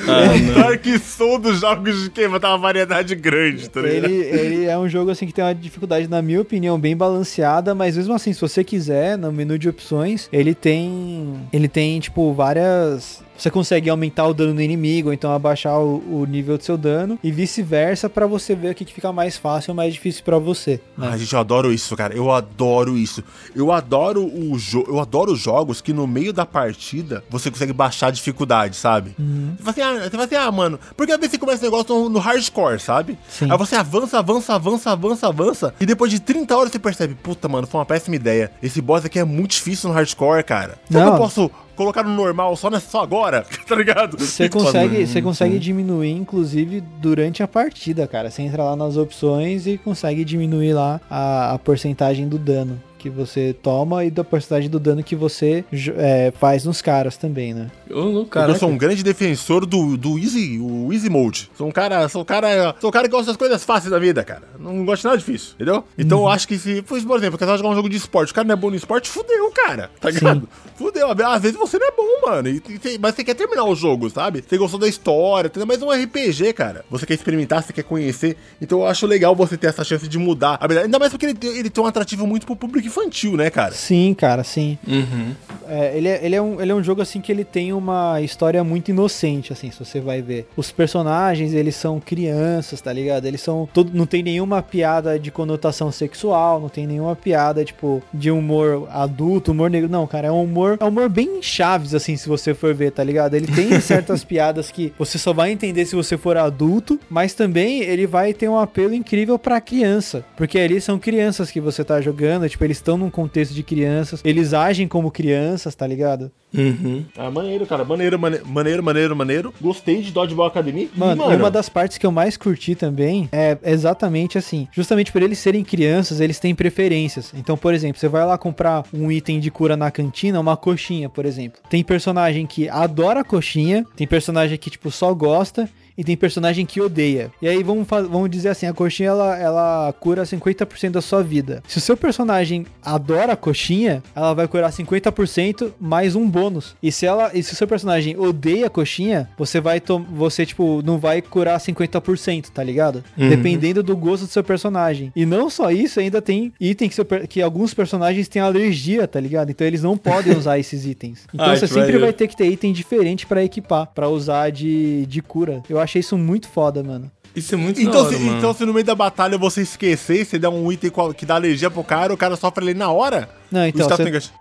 [0.08, 4.04] ah, Dark Souls dos jogos de quem mata uma variedade grande, tá ligado?
[4.04, 7.74] Ele, ele é um jogo, assim, que tem uma dificuldade, na minha opinião, bem balanceada,
[7.74, 11.40] mas mesmo assim, se você quiser, no menu de opções, ele tem.
[11.52, 16.22] Ele tem, tipo, várias você consegue aumentar o dano do inimigo, ou então abaixar o,
[16.22, 19.36] o nível do seu dano, e vice-versa para você ver o que, que fica mais
[19.36, 20.80] fácil ou mais difícil para você.
[20.96, 21.10] Né?
[21.12, 22.14] Ah, gente, eu adoro isso, cara.
[22.14, 23.24] Eu adoro isso.
[23.54, 28.08] Eu adoro o jo eu adoro jogos que no meio da partida você consegue baixar
[28.08, 29.14] a dificuldade, sabe?
[29.18, 29.54] Uhum.
[29.56, 31.94] Você, fala assim, ah, você fala assim, ah, mano, porque às vezes você começa negócio
[31.94, 33.18] no, no hardcore, sabe?
[33.28, 33.50] Sim.
[33.50, 37.48] Aí você avança, avança, avança, avança, avança, e depois de 30 horas você percebe, puta,
[37.48, 38.52] mano, foi uma péssima ideia.
[38.62, 40.78] Esse boss aqui é muito difícil no hardcore, cara.
[40.90, 44.18] Será que eu posso colocar no normal só, nessa, só agora, tá ligado?
[44.18, 48.30] Você consegue, você consegue diminuir, inclusive, durante a partida, cara.
[48.30, 53.08] Você entra lá nas opções e consegue diminuir lá a, a porcentagem do dano que
[53.08, 55.64] você toma e da porcentagem do dano que você
[55.96, 57.70] é, faz nos caras também, né?
[57.88, 61.50] Eu, eu sou um grande defensor do, do Easy, o Easy Mode.
[61.56, 63.98] Sou um cara, sou um cara, sou um cara que gosta das coisas fáceis da
[63.98, 64.42] vida, cara.
[64.58, 65.82] Não gosto de nada difícil, entendeu?
[65.96, 66.24] Então uhum.
[66.24, 68.46] eu acho que se, por exemplo, você vai jogar um jogo de esporte, o cara
[68.46, 69.90] não é bom no esporte, fudeu, cara.
[69.98, 70.40] Tá ligado?
[70.42, 70.70] Sim.
[70.76, 71.08] Fudeu.
[71.10, 72.48] Às vezes você não é bom, mano.
[72.48, 74.44] E, e, mas você quer terminar o jogo, sabe?
[74.46, 75.66] Você gostou da história, entendeu?
[75.66, 76.84] Mas é um RPG, cara.
[76.90, 78.36] Você quer experimentar, você quer conhecer.
[78.60, 80.58] Então eu acho legal você ter essa chance de mudar.
[80.60, 83.72] Ainda mais porque ele, ele tem um atrativo muito pro público infantil, né, cara?
[83.72, 84.76] Sim, cara, sim.
[84.86, 85.34] Uhum.
[85.68, 88.20] É, ele, é, ele, é um, ele é um jogo, assim, que ele tem uma
[88.20, 90.48] história muito inocente, assim, se você vai ver.
[90.56, 93.24] Os personagens, eles são crianças, tá ligado?
[93.24, 93.68] Eles são...
[93.72, 98.88] Todo, não tem nenhuma piada de conotação sexual, não tem nenhuma piada, tipo, de humor
[98.90, 99.88] adulto, humor negro.
[99.88, 100.76] Não, cara, é um humor...
[100.80, 103.34] É um humor bem chaves, assim, se você for ver, tá ligado?
[103.34, 107.80] Ele tem certas piadas que você só vai entender se você for adulto, mas também
[107.82, 110.24] ele vai ter um apelo incrível pra criança.
[110.36, 114.20] Porque ali são crianças que você tá jogando, tipo, eles estão num contexto de crianças,
[114.24, 116.30] eles agem como crianças, tá ligado?
[116.52, 117.04] Uhum.
[117.16, 117.84] Ah, maneiro, cara.
[117.84, 119.54] Maneiro, maneiro, maneiro, maneiro.
[119.60, 120.90] Gostei de Dodgeball Academy.
[120.96, 124.66] Mano, mano, uma das partes que eu mais curti também é exatamente assim.
[124.72, 127.32] Justamente por eles serem crianças, eles têm preferências.
[127.36, 131.08] Então, por exemplo, você vai lá comprar um item de cura na cantina, uma coxinha,
[131.08, 131.60] por exemplo.
[131.70, 135.68] Tem personagem que adora coxinha, tem personagem que, tipo, só gosta
[136.00, 137.30] e tem personagem que odeia.
[137.42, 141.62] E aí vamos, vamos dizer assim, a coxinha ela, ela cura 50% da sua vida.
[141.68, 146.74] Se o seu personagem adora a coxinha, ela vai curar 50% mais um bônus.
[146.82, 150.80] E se ela, e se o seu personagem odeia a coxinha, você vai você tipo
[150.82, 153.04] não vai curar 50%, tá ligado?
[153.18, 153.28] Uhum.
[153.28, 155.12] Dependendo do gosto do seu personagem.
[155.14, 159.50] E não só isso, ainda tem itens que, que alguns personagens têm alergia, tá ligado?
[159.50, 161.26] Então eles não podem usar esses itens.
[161.34, 165.04] Então Ai, você sempre vai ter que ter item diferente para equipar, para usar de,
[165.04, 165.62] de cura.
[165.68, 167.10] Eu achei isso muito foda, mano.
[167.34, 170.38] Isso é muito então, hora, se, então, se no meio da batalha você esquecer, você
[170.38, 173.28] der um item que dá alergia pro cara, o cara sofre ali na hora?
[173.50, 173.88] Não, então,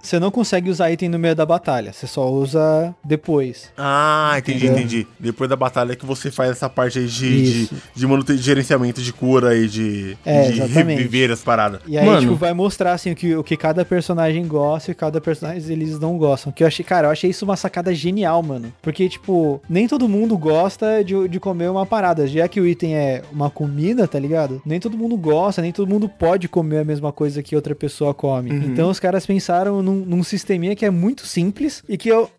[0.01, 3.71] você não consegue usar item no meio da batalha, você só usa depois.
[3.77, 4.77] Ah, entendi, Entendeu?
[4.77, 5.07] entendi.
[5.19, 9.01] Depois da batalha é que você faz essa parte aí de, de, de, de, gerenciamento
[9.01, 11.81] de cura e de, é, de reviver as paradas.
[11.87, 12.21] E aí, Mano.
[12.21, 15.99] tipo, vai mostrar, assim, o que, o que cada personagem gosta e cada personagem eles
[15.99, 16.51] não gostam.
[16.51, 18.71] Que eu achei, cara, eu achei isso uma sacada genial, mano.
[18.81, 22.27] Porque, tipo, nem todo mundo gosta de, de comer uma parada.
[22.27, 24.61] Já que o item é uma comida, tá ligado?
[24.65, 28.13] Nem todo mundo gosta, nem todo mundo pode comer a mesma coisa que outra pessoa
[28.13, 28.51] come.
[28.51, 28.63] Uhum.
[28.65, 32.29] Então, os caras pensaram num, num sisteminha que é muito simples e que eu,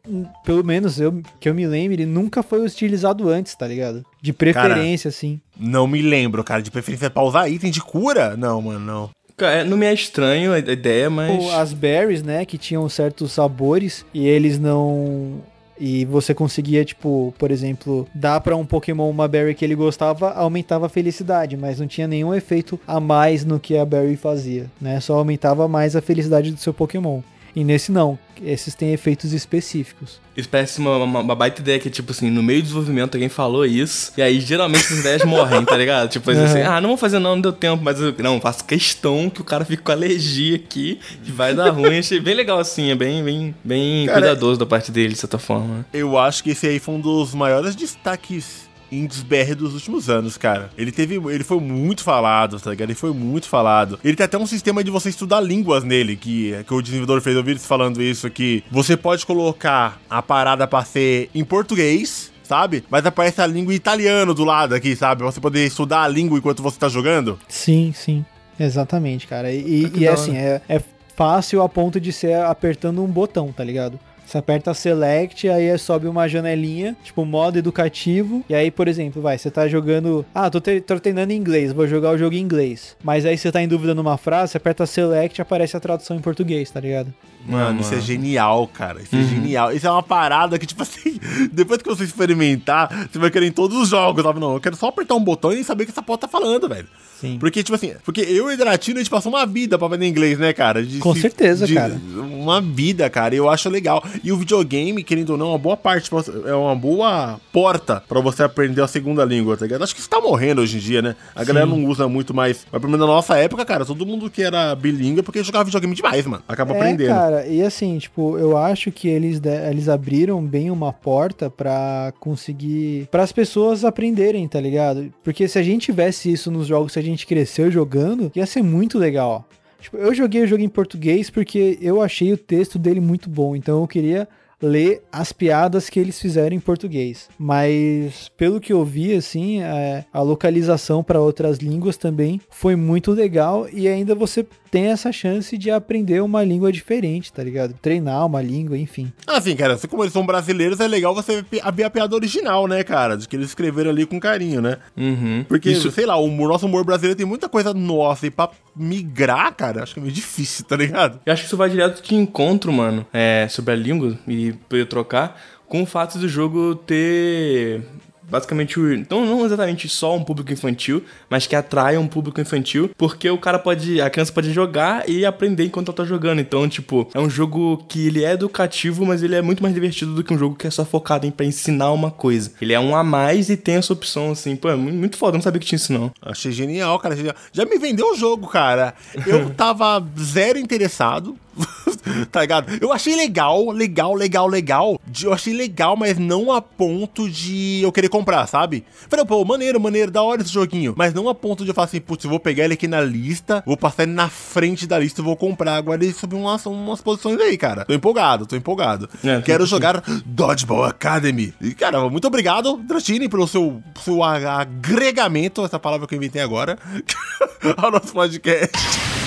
[0.45, 4.05] pelo menos eu que eu me lembro, ele nunca foi utilizado antes, tá ligado?
[4.21, 5.41] De preferência, cara, assim.
[5.59, 6.61] Não me lembro, cara.
[6.61, 8.37] De preferência pra usar item de cura?
[8.37, 9.11] Não, mano, não.
[9.39, 11.51] É, não me é estranho a ideia, mas.
[11.55, 15.41] As berries, né, que tinham certos sabores e eles não
[15.81, 20.31] e você conseguia, tipo, por exemplo, dar para um Pokémon uma berry que ele gostava,
[20.33, 24.67] aumentava a felicidade, mas não tinha nenhum efeito a mais no que a berry fazia,
[24.79, 25.01] né?
[25.01, 27.23] Só aumentava mais a felicidade do seu Pokémon.
[27.55, 30.21] E nesse não, esses têm efeitos específicos.
[30.37, 33.29] Isso parece uma, uma, uma, baita ideia que, tipo assim, no meio do desenvolvimento alguém
[33.29, 36.09] falou isso, e aí geralmente essas ideias morrem, tá ligado?
[36.09, 36.45] Tipo uhum.
[36.45, 39.41] assim, ah, não vou fazer não, não deu tempo, mas eu, não, faço questão que
[39.41, 41.99] o cara fique com alergia aqui, e vai dar ruim.
[41.99, 45.39] Achei bem legal assim, é bem, bem, bem cara, cuidadoso da parte dele, de certa
[45.39, 45.85] forma.
[45.93, 50.37] Eu acho que esse aí foi um dos maiores destaques indies BR dos últimos anos,
[50.37, 50.71] cara.
[50.77, 51.17] Ele teve.
[51.17, 52.89] Ele foi muito falado, tá ligado?
[52.89, 53.99] Ele foi muito falado.
[54.05, 57.37] Ele tem até um sistema de você estudar línguas nele, que, que o desenvolvedor fez
[57.37, 58.65] ouvir falando isso aqui.
[58.71, 62.31] Você pode colocar a parada pra ser em português.
[62.43, 62.83] Sabe?
[62.91, 65.23] Mas aparece a língua italiano do lado aqui, sabe?
[65.23, 67.39] Você poder estudar a língua enquanto você tá jogando.
[67.47, 68.25] Sim, sim.
[68.59, 69.53] Exatamente, cara.
[69.53, 70.83] E, e é assim, é, é
[71.21, 74.01] fácil a ponto de ser apertando um botão, tá ligado?
[74.31, 78.45] Você aperta Select, aí sobe uma janelinha, tipo modo educativo.
[78.49, 80.25] E aí, por exemplo, vai, você tá jogando.
[80.33, 82.97] Ah, tô, te, tô treinando em inglês, vou jogar o jogo em inglês.
[83.03, 86.17] Mas aí você tá em dúvida numa frase, você aperta Select e aparece a tradução
[86.17, 87.13] em português, tá ligado?
[87.45, 89.03] Mano, isso é genial, cara.
[89.03, 89.25] Isso é uhum.
[89.25, 89.73] é genial.
[89.73, 91.19] Isso é uma parada que, tipo assim,
[91.51, 94.39] depois que você experimentar, você vai querer em todos os jogos, sabe?
[94.39, 96.69] Não, eu quero só apertar um botão e saber o que essa porta tá falando,
[96.69, 96.87] velho.
[97.21, 97.37] Sim.
[97.39, 100.39] Porque, tipo assim, porque eu e Dratino, a gente passou uma vida pra aprender inglês,
[100.39, 100.83] né, cara?
[100.83, 102.01] De, Com certeza, de, cara.
[102.15, 103.35] Uma vida, cara.
[103.35, 104.03] Eu acho legal.
[104.25, 106.11] E o videogame, querendo ou não, é uma boa parte,
[106.47, 109.83] é uma boa porta pra você aprender a segunda língua, tá ligado?
[109.85, 111.15] Acho que isso tá morrendo hoje em dia, né?
[111.35, 111.47] A Sim.
[111.47, 112.67] galera não usa muito mais.
[112.73, 115.95] Mas pelo menos na nossa época, cara, todo mundo que era bilíngue porque jogava videogame
[115.95, 116.43] demais, mano.
[116.49, 117.09] Acaba é, aprendendo.
[117.09, 123.09] Cara, e assim, tipo, eu acho que eles, eles abriram bem uma porta pra conseguir.
[123.11, 125.13] para as pessoas aprenderem, tá ligado?
[125.23, 128.47] Porque se a gente tivesse isso nos jogos, se a gente gente cresceu jogando, ia
[128.47, 129.49] ser muito legal.
[129.81, 133.57] Tipo, eu joguei o jogo em português porque eu achei o texto dele muito bom,
[133.57, 134.29] então eu queria
[134.63, 137.29] ler as piadas que eles fizeram em português.
[137.39, 143.13] Mas pelo que eu vi, assim, é, a localização para outras línguas também foi muito
[143.13, 147.75] legal e ainda você tem essa chance de aprender uma língua diferente, tá ligado?
[147.81, 149.13] Treinar uma língua, enfim.
[149.27, 149.75] Ah, sim, cara.
[149.75, 153.17] Assim como eles são brasileiros, é legal você ver a piada original, né, cara?
[153.17, 154.79] De que eles escreveram ali com carinho, né?
[154.97, 155.45] Uhum.
[155.49, 155.91] Porque, Isso...
[155.91, 159.95] sei lá, o nosso humor brasileiro tem muita coisa nossa e pra migrar, cara, acho
[159.95, 161.21] que é meio difícil, tá ligado?
[161.27, 164.87] Eu acho que isso vai direto de encontro, mano, é, sobre a língua e poder
[164.87, 167.83] trocar com o fato do jogo ter
[168.31, 173.29] basicamente então não exatamente só um público infantil, mas que atrai um público infantil, porque
[173.29, 176.41] o cara pode, a criança pode jogar e aprender enquanto ela tá jogando.
[176.41, 180.15] Então, tipo, é um jogo que ele é educativo, mas ele é muito mais divertido
[180.15, 182.53] do que um jogo que é só focado em para ensinar uma coisa.
[182.61, 185.43] Ele é um a mais e tem essa opção assim, pô, é muito foda, não
[185.43, 186.13] sabia que tinha isso não.
[186.23, 187.17] Achei genial, cara,
[187.53, 188.95] já me vendeu o jogo, cara.
[189.27, 191.37] Eu tava zero interessado
[192.31, 192.79] tá ligado?
[192.81, 195.01] Eu achei legal, legal, legal, legal.
[195.23, 198.85] Eu achei legal, mas não a ponto de eu querer comprar, sabe?
[199.09, 200.95] Falei, pô, maneiro, maneiro, da hora esse joguinho.
[200.97, 203.01] Mas não a ponto de eu falar assim, putz, eu vou pegar ele aqui na
[203.01, 205.77] lista, vou passar ele na frente da lista e vou comprar.
[205.77, 207.85] Agora ele subiu umas, umas posições aí, cara.
[207.85, 209.09] Tô empolgado, tô empolgado.
[209.25, 211.55] É, Quero jogar Dodgeball Academy.
[211.61, 216.79] E, cara, muito obrigado, Dratini, pelo seu, seu agregamento, essa palavra que eu inventei agora,
[217.77, 219.20] ao nosso podcast.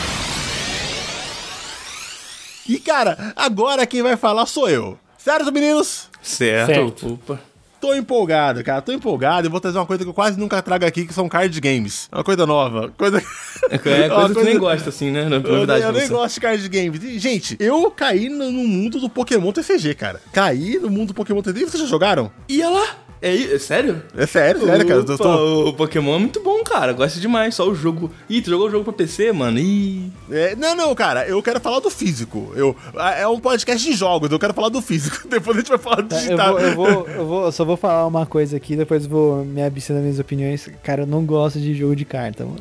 [2.68, 4.98] E, cara, agora quem vai falar sou eu.
[5.18, 6.10] Certo, meninos?
[6.22, 6.68] Certo.
[6.68, 7.14] certo.
[7.14, 7.40] Opa.
[7.84, 8.82] Tô empolgado, cara.
[8.82, 9.46] Tô empolgado.
[9.46, 12.08] e vou trazer uma coisa que eu quase nunca trago aqui, que são card games.
[12.14, 12.94] Uma coisa nova.
[12.98, 13.22] Coisa...
[13.70, 15.28] É, é coisa que tu nem gosta, assim, né?
[15.28, 17.22] Na eu, eu nem gosto de card games.
[17.22, 20.22] gente, eu caí no, no mundo do Pokémon TCG, cara.
[20.32, 21.66] Caí no mundo do Pokémon TCG.
[21.66, 22.32] Vocês já jogaram?
[22.48, 23.03] Ia lá.
[23.24, 24.02] É, é sério?
[24.18, 25.00] É sério, sério, cara.
[25.00, 25.70] Opa, tô...
[25.70, 26.92] O Pokémon é muito bom, cara.
[26.92, 27.56] Gosto demais.
[27.56, 28.12] Só o jogo.
[28.30, 29.58] Ih, tu jogou o jogo pra PC, mano?
[29.58, 30.12] Ih.
[30.30, 31.26] É, não, não, cara.
[31.26, 32.52] Eu quero falar do físico.
[32.54, 32.76] Eu,
[33.18, 34.30] é um podcast de jogos.
[34.30, 35.26] Eu quero falar do físico.
[35.30, 36.60] Depois a gente vai falar do digital.
[36.60, 38.76] É, eu, vou, eu, vou, eu, vou, eu só vou falar uma coisa aqui.
[38.76, 40.70] Depois vou me abster das minhas opiniões.
[40.84, 42.60] Cara, eu não gosto de jogo de carta, mano.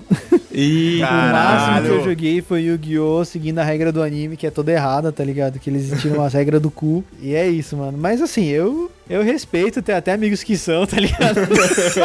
[0.53, 3.25] E o máximo que eu joguei foi Yu-Gi-Oh!
[3.25, 5.59] seguindo a regra do anime, que é toda errada, tá ligado?
[5.59, 7.03] Que eles tiram as regras do cu.
[7.21, 7.99] E é isso, mano.
[7.99, 11.43] Mas assim, eu eu respeito, tem até amigos que são, tá ligado?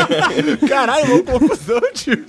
[0.67, 2.25] Caralho, uma confusão, tio.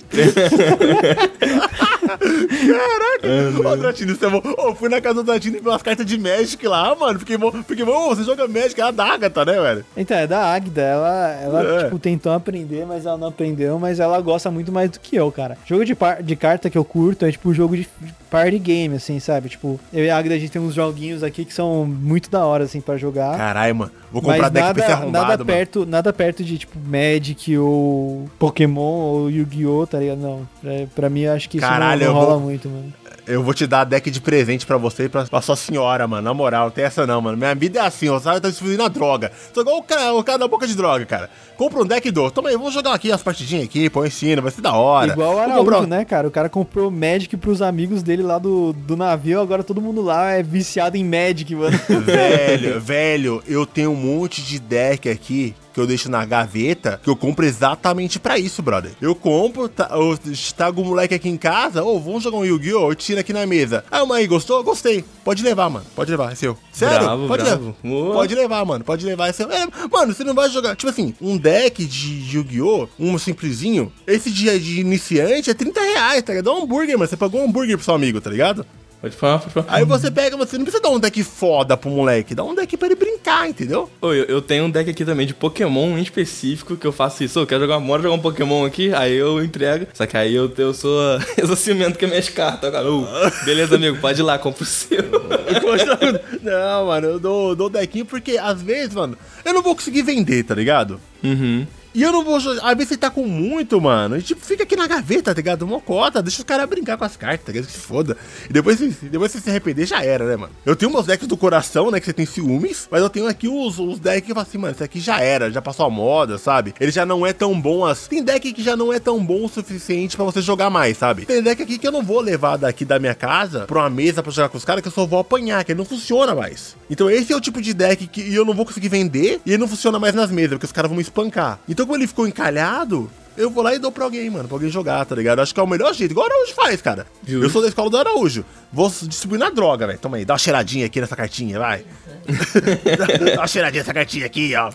[2.39, 3.69] Caraca.
[3.69, 4.41] Ô, Dratini, você é bom.
[4.57, 7.19] Ô, fui na casa do Dratini e vi umas cartas de Magic lá, mano.
[7.19, 7.51] Fiquei bom.
[7.51, 9.85] Fiquei bom, você joga Magic, é a da Agatha, né, velho?
[9.97, 10.81] Então, é da Agda.
[10.81, 11.83] Ela, ela é.
[11.83, 13.77] tipo, tentou aprender, mas ela não aprendeu.
[13.77, 15.57] Mas ela gosta muito mais do que eu, cara.
[15.65, 17.85] Jogo de, par de carta que eu curto é, tipo, jogo de
[18.29, 19.49] party game, assim, sabe?
[19.49, 22.45] Tipo, eu e a Agda, a gente tem uns joguinhos aqui que são muito da
[22.45, 23.37] hora, assim, pra jogar.
[23.37, 23.91] Caralho, mano.
[24.11, 25.91] Vou comprar deck nada, arrombado, nada perto, mano.
[25.91, 30.19] Nada perto de, tipo, Magic ou Pokémon ou Yu-Gi-Oh!, tá ligado?
[30.19, 30.47] Não.
[30.61, 32.41] Pra, pra mim, acho que isso Caralho, não, não rola vou...
[32.41, 32.93] muito, mano.
[33.29, 36.23] Eu vou te dar deck de presente pra você e pra, pra sua senhora, mano.
[36.23, 37.37] Na moral, não tem essa não, mano.
[37.37, 38.19] Minha vida é assim, ó.
[38.19, 39.31] Sabe, tá distribuindo a droga.
[39.53, 41.29] Tô igual o cara, o cara da boca de droga, cara.
[41.55, 42.31] Compra um deck e dou.
[42.31, 45.11] Toma aí, vamos jogar aqui as partidinhas aqui, põe cima, vai ser da hora.
[45.11, 45.85] Igual o Araújo, comprar...
[45.85, 46.27] né, cara?
[46.27, 50.31] O cara comprou Magic pros amigos dele lá do, do navio, agora todo mundo lá
[50.31, 51.79] é viciado em Magic, mano.
[52.01, 57.09] Velho, velho, eu tenho um monte de deck aqui que eu deixo na gaveta, que
[57.09, 58.91] eu compro exatamente para isso, brother.
[59.01, 60.17] Eu compro, tá, eu
[60.55, 62.91] trago o moleque aqui em casa, ô, oh, vamos jogar um Yu-Gi-Oh!
[62.91, 63.83] Eu tiro aqui na mesa.
[63.91, 64.63] O aí, gostou?
[64.63, 65.03] Gostei.
[65.23, 65.85] Pode levar, mano.
[65.95, 66.57] Pode levar, é seu.
[66.71, 66.99] Sério?
[66.99, 67.75] Bravo, pode bravo.
[67.83, 68.13] levar.
[68.13, 68.83] Pode levar, mano.
[68.83, 69.51] Pode levar, é seu.
[69.51, 70.75] É, mano, você não vai jogar.
[70.75, 72.87] Tipo assim, um deck de Yu-Gi-Oh!
[72.99, 73.91] Um simplesinho.
[74.07, 76.49] Esse dia de iniciante é 30 reais, tá ligado?
[76.49, 77.09] É um hambúrguer, mano.
[77.09, 78.65] Você pagou um hambúrguer pro seu amigo, tá ligado?
[79.01, 79.67] Pode falar, pode falar.
[79.69, 82.75] Aí você pega, você não precisa dar um deck foda pro moleque, dá um deck
[82.75, 83.89] pra ele brincar, entendeu?
[84.01, 87.23] Ô, eu, eu tenho um deck aqui também de Pokémon em específico que eu faço
[87.23, 87.39] isso.
[87.39, 89.87] Eu quero jogar, bora jogar um Pokémon aqui, aí eu entrego.
[89.93, 90.99] Só que aí eu, eu sou.
[91.55, 92.71] Ciumento com as minhas cartas.
[92.71, 92.91] Cara.
[92.91, 93.05] Ô,
[93.45, 94.99] beleza, amigo, pode ir lá, compra o seu.
[96.43, 100.43] não, mano, eu dou, dou deckinho porque às vezes, mano, eu não vou conseguir vender,
[100.43, 100.99] tá ligado?
[101.23, 101.65] Uhum.
[101.93, 102.35] E eu não vou.
[102.35, 102.43] Às
[102.75, 104.17] vezes você tá com muito, mano.
[104.17, 105.65] E tipo, fica aqui na gaveta, tá ligado?
[105.65, 107.67] Mocota, deixa os caras brincar com as cartas, tá ligado?
[107.67, 108.15] Que se foda.
[108.49, 110.53] E depois, depois você se arrepender, já era, né, mano?
[110.65, 111.99] Eu tenho meus decks do coração, né?
[111.99, 112.87] Que você tem ciúmes.
[112.91, 115.19] Mas eu tenho aqui os, os decks que eu falo assim, mano, esse aqui já
[115.19, 116.73] era, já passou a moda, sabe?
[116.79, 118.09] Ele já não é tão bom assim.
[118.09, 121.25] Tem deck que já não é tão bom o suficiente pra você jogar mais, sabe?
[121.25, 124.21] Tem deck aqui que eu não vou levar daqui da minha casa pra uma mesa
[124.21, 126.75] pra jogar com os caras, que eu só vou apanhar, que ele não funciona mais.
[126.89, 129.57] Então esse é o tipo de deck que eu não vou conseguir vender e ele
[129.57, 131.59] não funciona mais nas mesas, porque os caras vão me espancar.
[131.67, 134.69] Então como ele ficou encalhado eu vou lá e dou pra alguém, mano, pra alguém
[134.69, 135.39] jogar, tá ligado?
[135.39, 137.07] Acho que é o melhor jeito, igual o Araújo faz, cara.
[137.25, 137.45] Justo.
[137.45, 138.43] Eu sou da escola do Araújo.
[138.71, 139.97] Vou distribuir na droga, velho.
[139.97, 141.85] Toma aí, dá uma cheiradinha aqui nessa cartinha, vai.
[143.33, 144.73] dá uma cheiradinha nessa cartinha aqui, ó.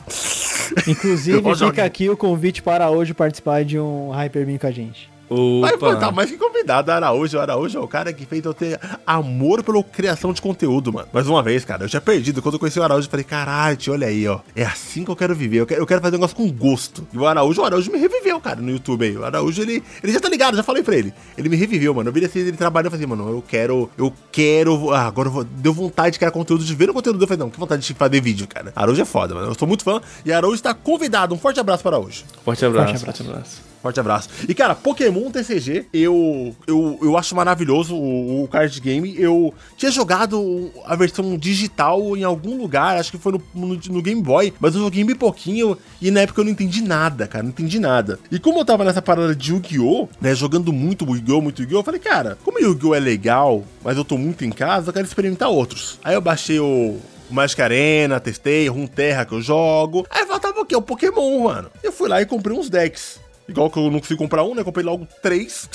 [0.87, 5.14] Inclusive, fica aqui o convite para Araújo participar de um Hyperbeam com a gente.
[5.61, 7.37] Vai tá mais que convidado, Araújo.
[7.37, 11.09] O Araújo é o cara que fez eu ter amor pela criação de conteúdo, mano.
[11.13, 12.43] Mais uma vez, cara, eu tinha perdido.
[12.43, 14.41] Quando eu conheci o Araújo, eu falei, caralho, olha aí, ó.
[14.55, 15.59] É assim que eu quero viver.
[15.59, 17.07] Eu quero, eu quero fazer um negócio com gosto.
[17.13, 19.17] E o Araújo, o Araújo me reviveu, cara, no YouTube aí.
[19.17, 21.13] O Araújo, ele, ele já tá ligado, já falei pra ele.
[21.37, 22.09] Ele me reviveu, mano.
[22.09, 24.93] Eu vi assim, ele trabalhando e falei, mano, eu quero, eu quero.
[24.93, 27.23] Ah, agora eu vou, deu vontade de criar conteúdo, de ver o conteúdo.
[27.23, 28.73] Eu falei, não, que vontade de fazer vídeo, cara.
[28.75, 29.49] Araújo é foda, mano.
[29.49, 30.01] Eu sou muito fã.
[30.25, 31.35] E Araújo está convidado.
[31.35, 32.25] Um forte abraço para Araújo.
[32.45, 32.89] Forte abraço.
[32.89, 33.25] Forte abraço.
[33.25, 33.74] Forte abraço.
[33.85, 34.31] Forte abraço.
[34.49, 39.15] E, cara, Pokémon TCG, eu, eu, eu acho maravilhoso o, o, card game.
[39.19, 44.01] Eu tinha jogado a versão digital em algum lugar, acho que foi no, no, no,
[44.01, 47.43] Game Boy, mas eu joguei bem pouquinho e na época eu não entendi nada, cara,
[47.43, 48.19] não entendi nada.
[48.31, 51.85] E como eu tava nessa parada de Yu-Gi-Oh!, né, jogando muito Yu-Gi-Oh!, muito Yu-Gi-Oh!, eu
[51.85, 52.95] falei, cara, como Yu-Gi-Oh!
[52.95, 55.99] é legal, mas eu tô muito em casa, eu quero experimentar outros.
[56.03, 56.99] Aí eu baixei o,
[57.31, 60.07] Magic Arena, testei, Runeterra que eu jogo.
[60.09, 60.77] Aí faltava o quê?
[60.77, 61.71] O Pokémon, mano.
[61.83, 63.21] Eu fui lá e comprei uns decks.
[63.49, 64.65] Igual que eu não consegui comprar um, né?
[64.65, 65.69] Comprei logo três.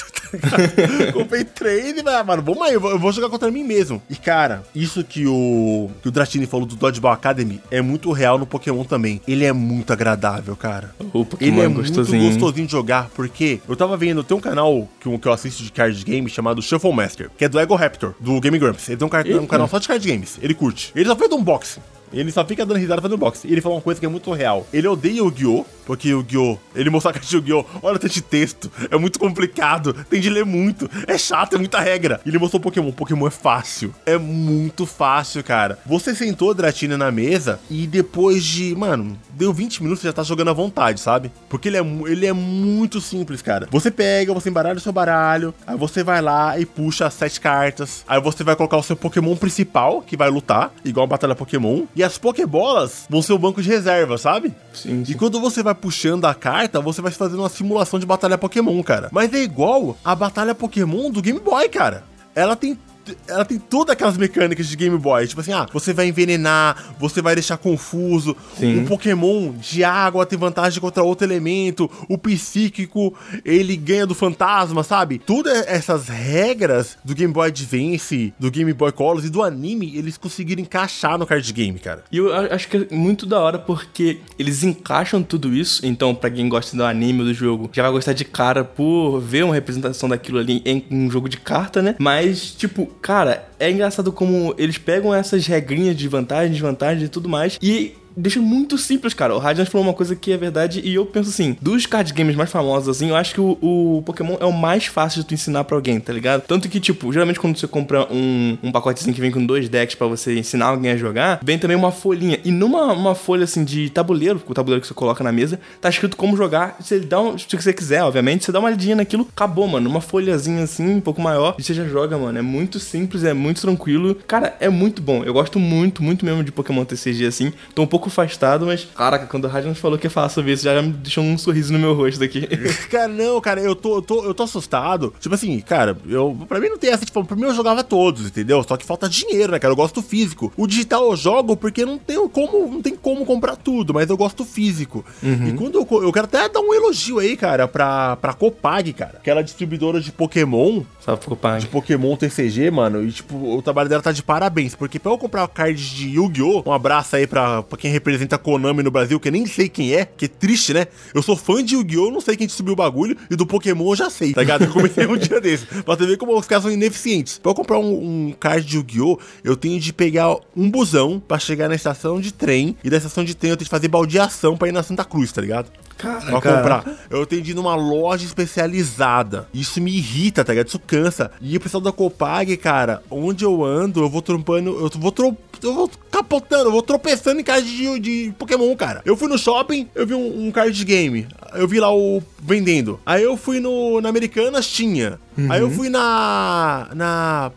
[1.14, 4.02] comprei três e, ah, mano, vamos aí, eu vou jogar contra mim mesmo.
[4.10, 8.38] E, cara, isso que o, que o Dratini falou do Dodgeball Academy é muito real
[8.38, 9.22] no Pokémon também.
[9.28, 10.96] Ele é muito agradável, cara.
[11.14, 12.24] O Pokémon Ele é, é gostosinho.
[12.24, 15.64] muito gostosinho de jogar, porque eu tava vendo, tem um canal que, que eu assisto
[15.64, 18.90] de card game chamado Shuffle Master, que é do Ego Raptor, do Game Grumps.
[18.90, 20.40] Ele tem um, um canal só de card games.
[20.42, 20.92] Ele curte.
[20.96, 21.82] Ele só fez um unboxing.
[22.12, 23.48] Ele só fica dando risada fazendo boxe.
[23.48, 24.66] E ele falou uma coisa que é muito real.
[24.74, 27.66] Ele odeia o Gyo, porque o Gyo, ele mostrou a caixa de Yu-Gi-Oh!
[27.82, 28.72] Olha de texto.
[28.92, 29.94] É muito complicado.
[30.10, 30.90] Tem de ler muito.
[31.08, 32.22] É chato, é muita regra.
[32.26, 32.92] E ele mostrou Pokémon.
[32.92, 33.94] Pokémon é fácil.
[34.06, 35.80] É muito fácil, cara.
[35.86, 40.22] Você sentou Dratina na mesa e depois de, mano, deu 20 minutos, você já tá
[40.22, 41.32] jogando à vontade, sabe?
[41.50, 43.68] Porque ele é, ele é muito simples, cara.
[43.72, 47.40] Você pega, você embaralha o seu baralho, aí você vai lá e puxa as sete
[47.42, 48.04] cartas.
[48.08, 51.86] Aí você vai colocar o seu Pokémon principal, que vai lutar, igual a batalha Pokémon.
[52.00, 54.54] E as Pokébolas vão ser o banco de reserva, sabe?
[54.74, 55.12] Sim, sim.
[55.12, 58.82] E quando você vai puxando a carta, você vai fazendo uma simulação de batalha Pokémon,
[58.82, 59.10] cara.
[59.12, 62.06] Mas é igual a batalha Pokémon do Game Boy, cara.
[62.34, 62.80] Ela tem
[63.28, 65.28] ela tem todas aquelas mecânicas de Game Boy.
[65.28, 68.36] Tipo assim, ah, você vai envenenar, você vai deixar confuso.
[68.58, 68.80] Sim.
[68.80, 71.90] Um Pokémon de água tem vantagem contra outro elemento.
[72.08, 75.20] O psíquico, ele ganha do fantasma, sabe?
[75.20, 80.18] Todas essas regras do Game Boy Advance, do Game Boy Color e do anime, eles
[80.18, 82.04] conseguiram encaixar no card game, cara.
[82.12, 85.86] E eu acho que é muito da hora porque eles encaixam tudo isso.
[85.86, 89.44] Então, para quem gosta do anime do jogo, já vai gostar de cara por ver
[89.44, 91.96] uma representação daquilo ali em um jogo de carta, né?
[92.00, 97.30] Mas, tipo, cara, é engraçado como eles pegam essas regrinhas de vantagem, desvantagem e tudo
[97.30, 99.36] mais e deixa muito simples, cara.
[99.36, 102.36] O Radiant falou uma coisa que é verdade e eu penso assim, dos card games
[102.36, 105.34] mais famosos, assim, eu acho que o, o, Pokémon é o mais fácil de tu
[105.34, 106.42] ensinar pra alguém, tá ligado?
[106.42, 109.96] Tanto que, tipo, geralmente quando você compra um, um pacotezinho que vem com dois decks
[109.96, 112.40] para você ensinar alguém a jogar, vem também uma folhinha.
[112.44, 115.90] E numa uma folha, assim, de tabuleiro, o tabuleiro que você coloca na mesa, tá
[115.90, 116.78] escrito como jogar.
[116.80, 119.90] Você dá um, se você quiser, obviamente, você dá uma lidinha naquilo, acabou, mano.
[119.90, 122.38] Uma folhazinha assim, um pouco maior, e você já joga, mano.
[122.38, 124.16] É muito simples, é muito tranquilo.
[124.28, 125.24] Cara, é muito bom.
[125.24, 127.54] Eu gosto muito, muito mesmo de Pokémon TCG, assim.
[127.76, 130.64] Tô um pouco afastado, mas, caraca, quando o Radiant falou que ia falar sobre isso,
[130.64, 132.48] já me deixou um sorriso no meu rosto daqui.
[132.90, 135.14] cara, não, cara, eu tô, eu tô, eu tô assustado.
[135.20, 138.28] Tipo assim, cara, eu, pra mim não tem essa, tipo, pra mim eu jogava todos,
[138.28, 138.64] entendeu?
[138.64, 139.72] Só que falta dinheiro, né, cara?
[139.72, 140.52] Eu gosto físico.
[140.56, 144.18] O digital eu jogo porque não tem como, não tem como comprar tudo, mas eu
[144.18, 145.04] gosto físico.
[145.22, 145.48] Uhum.
[145.48, 149.18] E quando eu, eu quero até dar um elogio aí, cara, pra, pra Copag, cara,
[149.18, 150.84] aquela distribuidora de Pokémon.
[151.00, 151.62] Salve, Copag.
[151.62, 153.04] De Pokémon TCG, mano.
[153.04, 156.64] E, tipo, o trabalho dela tá de parabéns, porque pra eu comprar card de Yu-Gi-Oh!
[156.66, 159.46] Um abraço aí pra, pra quem quem representa a Konami no Brasil, que eu nem
[159.46, 160.88] sei quem é, que é triste, né?
[161.14, 163.96] Eu sou fã de Yu-Gi-Oh!, não sei quem distribuiu o bagulho, e do Pokémon eu
[163.96, 164.66] já sei, tá ligado?
[164.66, 165.66] Eu comecei um dia desse.
[165.66, 167.40] Pra você ver como os caras são ineficientes.
[167.40, 171.40] Pra eu comprar um, um card de Yu-Gi-Oh!, eu tenho de pegar um busão pra
[171.40, 174.56] chegar na estação de trem, e da estação de trem eu tenho de fazer baldeação
[174.56, 175.72] pra ir na Santa Cruz, tá ligado?
[175.98, 176.86] Cara, pra comprar.
[177.10, 179.50] Eu tenho de ir numa loja especializada.
[179.54, 180.68] Isso me irrita, tá ligado?
[180.68, 181.30] Isso cansa.
[181.42, 185.50] E o pessoal da Copag, cara, onde eu ando, eu vou trompando, eu vou trompando
[185.64, 189.02] eu vou capotando, eu vou tropeçando em card de, de Pokémon, cara.
[189.06, 191.28] Eu fui no shopping, eu vi um, um, card de game.
[191.54, 193.00] Eu vi lá o vendendo.
[193.06, 195.20] Aí eu fui no na Americanas, tinha.
[195.38, 195.52] Uhum.
[195.52, 196.90] Aí eu fui na.
[196.94, 197.52] Na.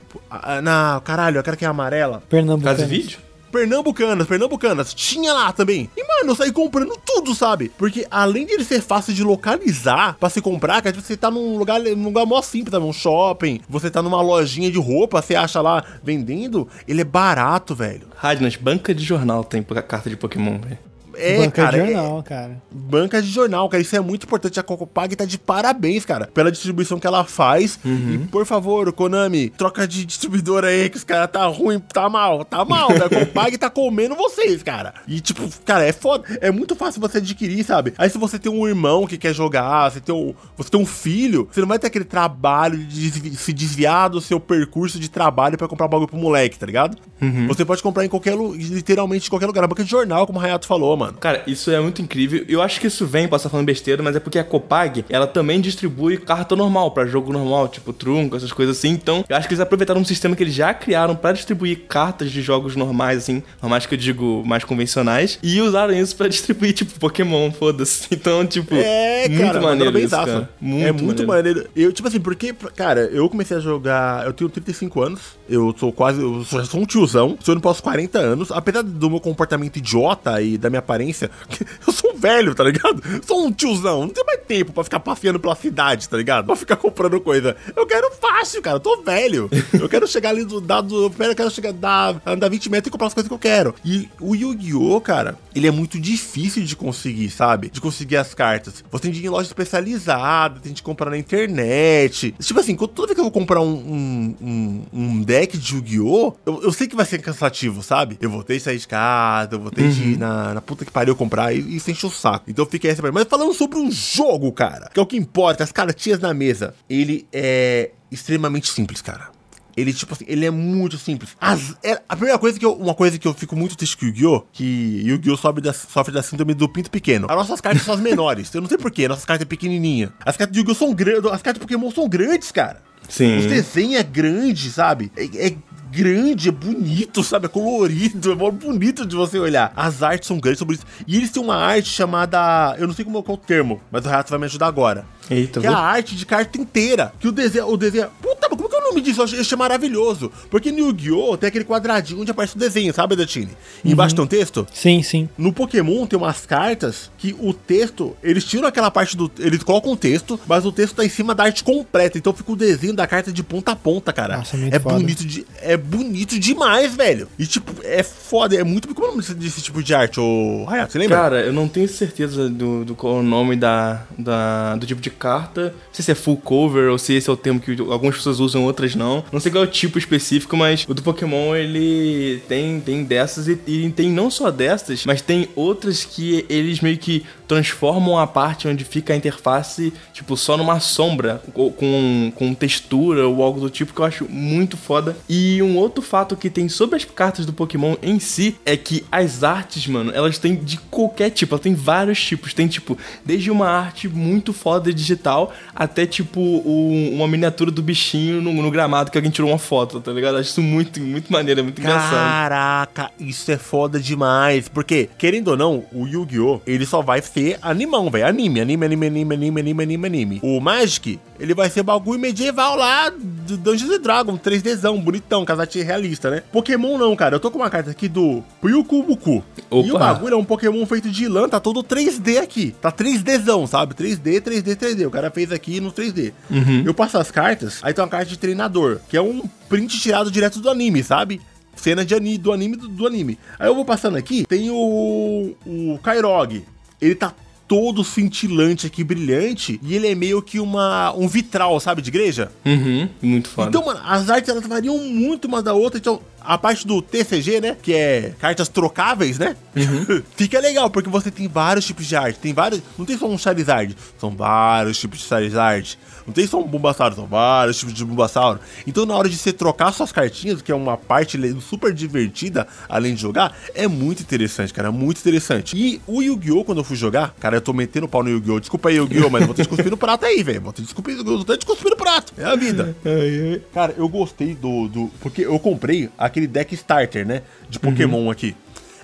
[0.62, 1.02] Na.
[1.04, 2.22] Caralho, aquela que é amarela.
[2.28, 2.64] Pernambuco.
[2.64, 3.18] Casa vídeo?
[3.52, 5.90] Pernambucanas, pernambucanas, tinha lá também.
[5.94, 7.70] E, mano, eu saí comprando tudo, sabe?
[7.76, 11.58] Porque além de ele ser fácil de localizar pra se comprar, que você tá num
[11.58, 12.86] lugar, num lugar mó simples, sabe?
[12.86, 17.74] Um shopping, você tá numa lojinha de roupa, você acha lá vendendo, ele é barato,
[17.74, 18.08] velho.
[18.16, 20.78] Radnas, banca de jornal tem carta de Pokémon, velho.
[21.16, 21.70] É, banca cara.
[21.78, 22.62] de jornal, é, cara.
[22.70, 23.82] Banca de jornal, cara.
[23.82, 24.58] Isso é muito importante.
[24.58, 27.78] A Cocopag tá de parabéns, cara, pela distribuição que ela faz.
[27.84, 28.14] Uhum.
[28.14, 32.44] E, por favor, Konami, troca de distribuidor aí, que os caras tá ruim, tá mal,
[32.44, 32.90] tá mal.
[32.90, 34.94] A Cocopag tá comendo vocês, cara.
[35.06, 36.24] E, tipo, cara, é foda.
[36.40, 37.94] É muito fácil você adquirir, sabe?
[37.98, 40.86] Aí, se você tem um irmão que quer jogar, você tem um, você tem um
[40.86, 45.58] filho, você não vai ter aquele trabalho de se desviar do seu percurso de trabalho
[45.58, 46.96] para comprar bagulho pro moleque, tá ligado?
[47.20, 47.46] Uhum.
[47.48, 49.64] Você pode comprar em qualquer, literalmente, em qualquer lugar.
[49.64, 51.01] A banca de jornal, como o Hayato falou, mano.
[51.18, 52.44] Cara, isso é muito incrível.
[52.48, 55.26] Eu acho que isso vem, posso estar falando besteira, mas é porque a Copag, ela
[55.26, 58.90] também distribui carta normal, para jogo normal, tipo trunco, essas coisas assim.
[58.90, 62.30] Então, eu acho que eles aproveitaram um sistema que eles já criaram para distribuir cartas
[62.30, 66.72] de jogos normais, assim, normais que eu digo mais convencionais, e usaram isso para distribuir,
[66.72, 68.02] tipo, Pokémon, foda-se.
[68.22, 70.48] Então, tipo, é, muito cara, maneiro isso, cara.
[70.60, 71.58] Muito é muito maneiro.
[71.58, 71.70] maneiro.
[71.74, 75.92] Eu, tipo assim, porque, cara, eu comecei a jogar, eu tenho 35 anos, eu sou
[75.92, 79.18] quase, eu sou, sou um tiozão, sou indo para os 40 anos, apesar do meu
[79.18, 81.30] comportamento idiota e da minha aparência,
[81.86, 83.02] eu sou um velho, tá ligado?
[83.26, 86.46] Sou um tiozão, não tenho mais tempo pra ficar passeando pela cidade, tá ligado?
[86.46, 87.56] Pra ficar comprando coisa.
[87.74, 89.50] Eu quero fácil, cara, eu tô velho.
[89.72, 93.06] Eu quero chegar ali do dado, eu quero chegar, dar, andar 20 metros e comprar
[93.06, 93.74] as coisas que eu quero.
[93.84, 97.70] E o Yu-Gi-Oh, cara, ele é muito difícil de conseguir, sabe?
[97.70, 98.84] De conseguir as cartas.
[98.90, 102.34] Você tem de ir em loja especializada, tem de comprar na internet.
[102.40, 106.62] Tipo assim, toda vez que eu vou comprar um, um, um, deck de Yu-Gi-Oh, eu,
[106.64, 108.18] eu, sei que vai ser cansativo, sabe?
[108.20, 109.90] Eu vou ter de sair de casa, eu vou ter uhum.
[109.90, 112.50] de ir na, na puta que pariu comprar e isso enche o saco.
[112.50, 113.02] Então fica essa.
[113.12, 116.74] Mas falando sobre um jogo, cara, que é o que importa, as cartinhas na mesa.
[116.88, 119.30] Ele é extremamente simples, cara.
[119.76, 121.34] Ele, tipo assim, ele é muito simples.
[121.40, 124.04] As, é, a primeira coisa que eu, uma coisa que eu fico muito triste com
[124.04, 124.44] Yu-Gi-Oh!
[124.52, 125.36] Que Yu-Gi-Oh!
[125.36, 127.26] Sofre da, sofre da síndrome do pinto pequeno.
[127.30, 128.54] As nossas cartas são as menores.
[128.54, 130.12] Eu não sei porquê, nossas cartas é pequenininha.
[130.24, 130.74] As cartas de Yu-Gi-Oh!
[130.74, 132.82] são grandes, as cartas de Pokémon são grandes, cara.
[133.08, 133.38] Sim.
[133.38, 135.10] Os desenhos é grande, sabe?
[135.16, 135.56] É, é
[135.92, 137.46] grande, é bonito, sabe?
[137.46, 139.70] É colorido, é bonito de você olhar.
[139.76, 140.86] As artes são grandes, são bonitas.
[141.06, 142.74] E eles têm uma arte chamada.
[142.78, 145.04] Eu não sei como é o termo, mas o Renato vai me ajudar agora.
[145.30, 147.12] Eita, que é a arte de carta inteira.
[147.20, 147.68] Que o desenho.
[147.68, 148.08] O desenho.
[148.22, 149.22] Puta, como que é o nome disso?
[149.22, 150.30] Eu achei maravilhoso.
[150.50, 151.36] Porque no Yu-Gi-Oh!
[151.36, 153.50] tem aquele quadradinho onde aparece o desenho, sabe, Datine?
[153.84, 153.92] Uhum.
[153.92, 154.66] Embaixo tem um texto?
[154.72, 155.28] Sim, sim.
[155.36, 158.16] No Pokémon tem umas cartas que o texto.
[158.22, 159.30] Eles tiram aquela parte do.
[159.38, 162.18] Eles colocam o texto, mas o texto tá em cima da arte completa.
[162.18, 164.38] Então fica o desenho da carta de ponta a ponta, cara.
[164.38, 165.46] Nossa, é, é bonito de.
[165.60, 167.28] É bonito demais, velho.
[167.38, 168.56] E tipo, é foda.
[168.56, 168.92] É muito.
[168.94, 170.92] Como é o nome desse tipo de arte, ô Hayato?
[170.92, 171.16] Você lembra?
[171.16, 175.00] Cara, eu não tenho certeza do, do qual é o nome da, da, do tipo
[175.00, 175.66] de carta.
[175.66, 178.40] Não sei se é full cover ou se esse é o termo que algumas pessoas
[178.40, 179.24] usam, outras não.
[179.32, 183.48] Não sei qual é o tipo específico, mas o do Pokémon ele tem, tem dessas
[183.48, 188.26] e, e tem não só dessas, mas tem outras que eles meio que transformam a
[188.26, 193.68] parte onde fica a interface, tipo, só numa sombra, com, com textura ou algo do
[193.68, 195.14] tipo, que eu acho muito foda.
[195.28, 199.04] E um outro fato que tem sobre as cartas do Pokémon em si é que
[199.12, 202.54] as artes, mano, elas têm de qualquer tipo, elas têm vários tipos.
[202.54, 208.40] Tem, tipo, desde uma arte muito foda digital até, tipo, um, uma miniatura do bichinho
[208.40, 210.38] no, no, gramado que alguém tirou uma foto, tá ligado?
[210.38, 212.12] Acho isso muito, muito maneiro, é muito engraçado.
[212.12, 214.68] Caraca, isso é foda demais.
[214.68, 216.62] Porque, querendo ou não, o Yu-Gi-Oh!
[216.66, 218.26] ele só vai ser animão, velho.
[218.26, 220.40] Anime, anime, anime, anime, anime, anime, anime, anime.
[220.42, 226.30] O Magic, ele vai ser bagulho medieval lá do Dungeons Dragons, 3Dzão, bonitão, casatinho realista,
[226.30, 226.42] né?
[226.52, 227.36] Pokémon não, cara.
[227.36, 229.42] Eu tô com uma carta aqui do Pyukubuku.
[229.70, 232.74] E o bagulho é um Pokémon feito de lã, tá todo 3D aqui.
[232.80, 233.94] Tá 3Dzão, sabe?
[233.94, 235.06] 3D, 3D, 3D.
[235.06, 236.32] O cara fez aqui no 3D.
[236.50, 236.82] Uhum.
[236.84, 240.30] Eu passo as cartas, aí tem uma carta de treinador, que é um print tirado
[240.30, 241.40] direto do anime, sabe?
[241.74, 243.38] Cena de anime, do anime do, do, anime.
[243.58, 246.64] Aí eu vou passando aqui, tem o, o Kairog.
[247.02, 247.34] Ele tá
[247.66, 252.52] todo cintilante aqui, brilhante, e ele é meio que uma, um vitral, sabe, de igreja.
[252.66, 253.70] Uhum, muito foda.
[253.70, 257.60] Então, mano, as artes elas variam muito uma da outra, então a parte do TCG,
[257.60, 257.76] né?
[257.80, 259.56] Que é cartas trocáveis, né?
[259.74, 260.22] Uhum.
[260.36, 262.38] Fica legal, porque você tem vários tipos de arte.
[262.40, 262.82] Tem vários.
[262.98, 265.98] Não tem só um Charizard, são vários tipos de Charizard.
[266.26, 268.60] Não tem só um Bulbasauro, são vários tipos de Bulbasauro.
[268.86, 273.14] Então, na hora de você trocar suas cartinhas, que é uma parte super divertida, além
[273.14, 274.92] de jogar, é muito interessante, cara.
[274.92, 275.76] Muito interessante.
[275.76, 276.64] E o Yu-Gi-Oh!
[276.64, 278.60] quando eu fui jogar, cara, eu tô metendo pau no Yu-Gi-Oh!
[278.60, 279.30] Desculpa aí, Yu-Gi-Oh!
[279.30, 280.60] mas eu vou ter que cuspir no prato aí, velho.
[280.60, 282.32] Vou ter eu tô te cuspir no prato.
[282.36, 282.94] É a vida.
[283.72, 285.10] cara, eu gostei do, do.
[285.20, 287.42] Porque eu comprei aquele deck starter, né?
[287.68, 288.30] De Pokémon uhum.
[288.30, 288.54] aqui.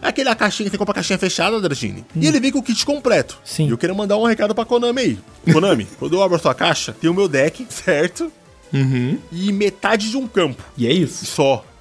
[0.00, 2.04] É aquela caixinha, você compra a caixinha fechada, Dragini.
[2.14, 2.20] Hum.
[2.20, 3.38] E ele vem com o kit completo.
[3.44, 3.66] Sim.
[3.66, 5.18] E eu quero mandar um recado pra Konami aí.
[5.52, 8.32] Konami, quando eu abro a sua caixa, tem o meu deck, certo?
[8.72, 9.18] Uhum.
[9.32, 10.62] E metade de um campo.
[10.76, 11.26] E é isso.
[11.26, 11.64] Só.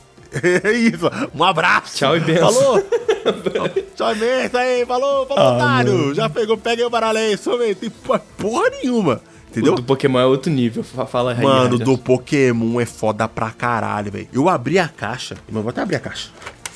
[0.44, 1.10] É isso.
[1.34, 1.96] Um abraço.
[1.96, 2.52] Tchau e benção.
[2.52, 2.84] Falou.
[3.96, 4.86] Tchau e benção aí.
[4.86, 6.14] Falou, falou, ah, otário.
[6.14, 7.38] Já pegou, peguei o baralho aí.
[7.38, 7.90] Só tem
[8.38, 9.22] porra nenhuma.
[9.50, 9.74] Entendeu?
[9.74, 10.84] O do Pokémon é outro nível.
[10.84, 11.42] Fala aí.
[11.42, 14.28] Mano, do Pokémon é foda pra caralho, velho.
[14.34, 15.36] Eu abri a caixa.
[15.50, 16.30] Mano, vou até abrir a caixa.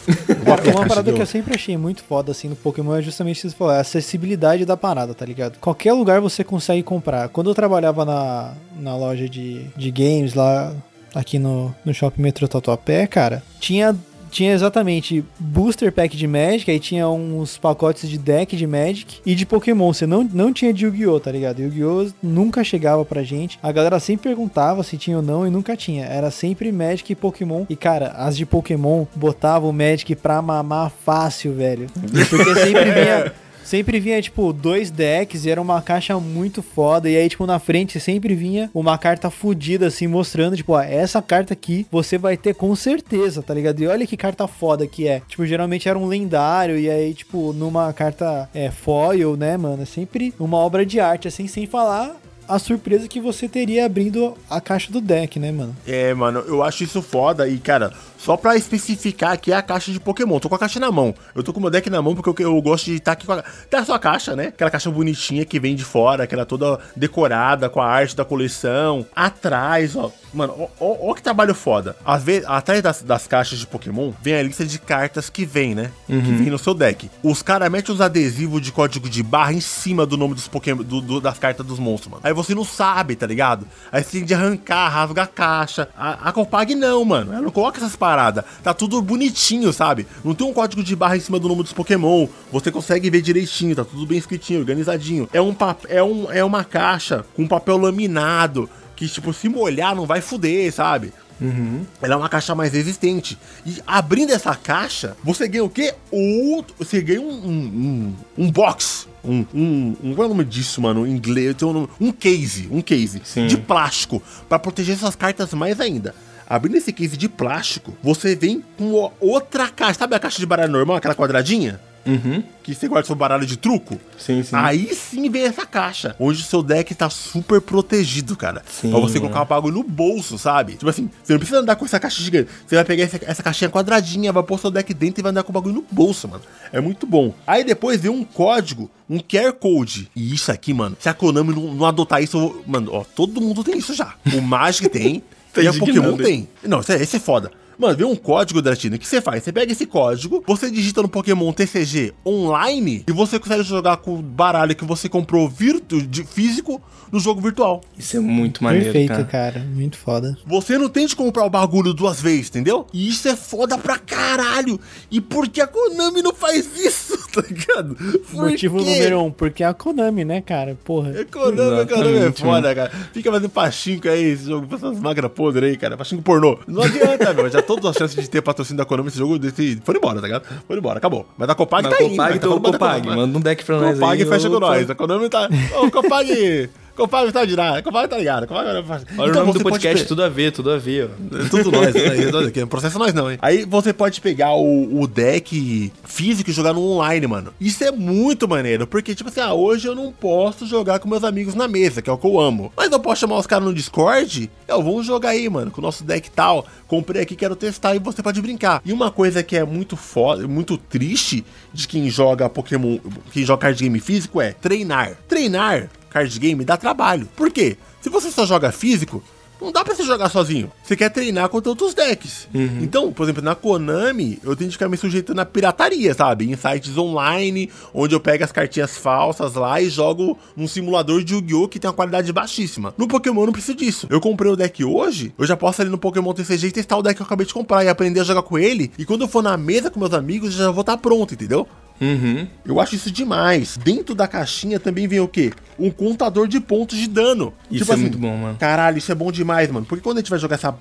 [0.45, 3.47] Cara, uma parada que eu sempre achei muito foda assim no Pokémon é justamente isso
[3.47, 5.57] que você falou, a acessibilidade da parada, tá ligado?
[5.59, 7.29] Qualquer lugar você consegue comprar.
[7.29, 10.73] Quando eu trabalhava na, na loja de, de games lá
[11.13, 13.95] aqui no, no Shopping Metro Tatuapé, cara, tinha
[14.31, 19.35] tinha exatamente booster pack de Magic, aí tinha uns pacotes de deck de Magic e
[19.35, 19.93] de Pokémon.
[19.93, 21.59] Você não, não tinha de Yu-Gi-Oh, tá ligado?
[21.59, 23.59] Yu-Gi-Oh nunca chegava pra gente.
[23.61, 26.05] A galera sempre perguntava se tinha ou não e nunca tinha.
[26.05, 27.65] Era sempre Magic e Pokémon.
[27.69, 31.87] E cara, as de Pokémon botavam o Magic pra mamar fácil, velho.
[32.29, 37.09] Porque sempre vinha sempre vinha, tipo, dois decks e era uma caixa muito foda.
[37.09, 41.21] E aí, tipo, na frente sempre vinha uma carta fodida, assim, mostrando, tipo, ó, essa
[41.21, 43.81] carta aqui você vai ter com certeza, tá ligado?
[43.81, 45.21] E olha que carta foda que é.
[45.27, 49.83] Tipo, geralmente era um lendário, e aí, tipo, numa carta é, foil, né, mano?
[49.83, 52.15] É sempre uma obra de arte, assim, sem falar
[52.47, 55.75] a surpresa que você teria abrindo a caixa do deck, né, mano?
[55.87, 57.93] É, mano, eu acho isso foda e, cara,
[58.23, 60.39] só pra especificar aqui é a caixa de Pokémon.
[60.39, 61.13] Tô com a caixa na mão.
[61.33, 63.11] Eu tô com o meu deck na mão porque eu, eu gosto de estar tá
[63.13, 63.43] aqui com a.
[63.67, 64.47] Tem a sua caixa, né?
[64.49, 69.03] Aquela caixa bonitinha que vem de fora, aquela toda decorada com a arte da coleção.
[69.15, 70.11] Atrás, ó.
[70.33, 71.95] Mano, ó, ó, ó que trabalho foda.
[72.05, 75.75] Às vezes, atrás das, das, caixas de Pokémon, vem a lista de cartas que vem,
[75.75, 75.91] né?
[76.07, 76.21] Uhum.
[76.21, 77.09] Que vem no seu deck.
[77.23, 80.83] Os caras metem os adesivos de código de barra em cima do nome dos Pokémon,
[80.83, 82.21] do, do, das cartas dos monstros, mano.
[82.23, 83.67] Aí você não sabe, tá ligado?
[83.91, 85.89] Aí você tem de arrancar, rasga a caixa.
[85.97, 87.33] A, a Copag não, mano.
[87.33, 88.43] Ela não coloca essas parada.
[88.61, 90.05] Tá tudo bonitinho, sabe?
[90.23, 92.27] Não tem um código de barra em cima do nome dos Pokémon.
[92.51, 95.29] Você consegue ver direitinho, tá tudo bem escritinho, organizadinho.
[95.31, 95.55] É, um
[95.87, 98.69] é, um, é uma caixa com papel laminado.
[98.95, 101.11] Que, tipo, se molhar não vai fuder, sabe?
[101.39, 101.83] Uhum.
[101.99, 103.35] Ela é uma caixa mais resistente.
[103.65, 105.95] E abrindo essa caixa, você ganha o quê?
[106.11, 109.07] Outro, você ganha um, um, um box.
[109.23, 111.07] Um, um, um, Qual é o nome disso, mano?
[111.07, 112.67] Em inglês, tem um, nome, um case.
[112.69, 113.47] Um case Sim.
[113.47, 114.21] de plástico.
[114.47, 116.13] para proteger essas cartas mais ainda.
[116.51, 119.99] Abrindo esse case de plástico, você vem com outra caixa.
[119.99, 121.79] Sabe a caixa de baralho normal, aquela quadradinha?
[122.05, 122.43] Uhum.
[122.61, 123.97] Que você guarda seu baralho de truco?
[124.17, 124.53] Sim, sim.
[124.53, 128.61] Aí sim vem essa caixa, onde o seu deck tá super protegido, cara.
[128.69, 130.73] Sim, pra você colocar o bagulho no bolso, sabe?
[130.73, 132.49] Tipo assim, você não precisa andar com essa caixa gigante.
[132.67, 135.43] Você vai pegar essa, essa caixinha quadradinha, vai pôr seu deck dentro e vai andar
[135.43, 136.43] com o bagulho no bolso, mano.
[136.73, 137.33] É muito bom.
[137.47, 140.11] Aí depois vem um código, um QR Code.
[140.13, 142.61] E isso aqui, mano, se a Konami não, não adotar isso, vou...
[142.67, 144.15] mano, ó, todo mundo tem isso já.
[144.33, 145.23] O Magic tem.
[145.57, 146.47] e a Pokémon tem.
[146.63, 147.51] Não, esse é, esse é foda.
[147.77, 148.95] Mano, vem um código, Dratino.
[148.95, 149.43] O que você faz?
[149.43, 154.15] Você pega esse código, você digita no Pokémon TCG online e você consegue jogar com
[154.15, 157.81] o baralho que você comprou virtu de físico no jogo virtual.
[157.97, 159.25] Isso é muito maneiro, Perfeito, cara.
[159.25, 159.59] cara.
[159.65, 160.37] Muito foda.
[160.45, 162.87] Você não tem de comprar o bagulho duas vezes, entendeu?
[162.93, 164.79] E isso é foda pra caralho.
[165.09, 167.95] E por que a Konami não faz isso, tá ligado?
[167.95, 168.83] Por Motivo quê?
[168.85, 170.77] número um, porque é a Konami, né, cara?
[170.85, 171.11] Porra.
[171.19, 172.89] É Konami, a Konami é foda, cara.
[173.13, 175.97] Fica fazendo pachinko aí, esse jogo, essas máquinas podres aí, cara.
[175.97, 176.59] Pachinko pornô.
[176.65, 177.49] Não adianta, meu.
[177.49, 180.27] Já todas as chances de ter patrocínio da Konami nesse jogo desse, foram embora, tá
[180.27, 180.45] ligado?
[180.67, 181.25] Foram embora, acabou.
[181.37, 182.39] Mas a Copag Mas tá Copag, aí.
[182.39, 184.25] Copag, tá Copag, manda um deck pra nós Copag aí.
[184.25, 184.89] Copag fecha com nós.
[184.89, 185.49] A Konami tá...
[185.79, 186.69] Ô, Copag...
[186.95, 188.47] Compadre tá de nada, compadre tá ligado.
[188.47, 188.77] Compadre...
[189.17, 190.07] Olha então, o nome do podcast, pode...
[190.07, 191.09] tudo a ver, tudo a ver.
[191.09, 191.37] Ó.
[191.37, 192.51] É tudo nós, né?
[192.55, 193.37] não processa nós não, hein?
[193.41, 197.53] Aí você pode pegar o, o, deck físico e jogar no online, mano.
[197.59, 201.23] Isso é muito maneiro, porque tipo assim, ah, hoje eu não posso jogar com meus
[201.23, 202.71] amigos na mesa, que é o que eu amo.
[202.75, 205.83] Mas eu posso chamar os caras no Discord, eu vou jogar aí, mano, com o
[205.83, 206.65] nosso deck tal.
[206.87, 208.81] Comprei aqui, quero testar e você pode brincar.
[208.85, 212.97] E uma coisa que é muito foda, muito triste de quem joga Pokémon,
[213.31, 215.15] quem joga card game físico é treinar.
[215.27, 217.27] Treinar card game dá trabalho.
[217.35, 217.77] Por quê?
[218.01, 219.23] Se você só joga físico,
[219.61, 220.71] Não dá pra você jogar sozinho.
[220.83, 222.47] Você quer treinar contra outros decks.
[222.51, 222.79] Uhum.
[222.81, 226.51] Então, por exemplo, na Konami, eu tenho que ficar me sujeitando à pirataria, sabe?
[226.51, 231.35] Em sites online, onde eu pego as cartinhas falsas lá e jogo num simulador de
[231.35, 231.67] Yu-Gi-Oh!
[231.67, 232.91] que tem uma qualidade baixíssima.
[232.97, 234.07] No Pokémon eu não preciso disso.
[234.09, 237.03] Eu comprei o deck hoje, eu já posso ali no Pokémon TCG e testar o
[237.03, 238.91] deck que eu acabei de comprar e aprender a jogar com ele.
[238.97, 241.35] E quando eu for na mesa com meus amigos, eu já vou estar tá pronto,
[241.35, 241.67] entendeu?
[242.01, 242.47] Uhum.
[242.65, 243.77] Eu acho isso demais.
[243.77, 245.53] Dentro da caixinha também vem o quê?
[245.77, 247.53] Um contador de pontos de dano.
[247.69, 248.57] Isso tipo é assim, muito bom, mano.
[248.57, 249.85] Caralho, isso é bom demais, mano.
[249.85, 250.75] Porque quando a gente vai jogar essa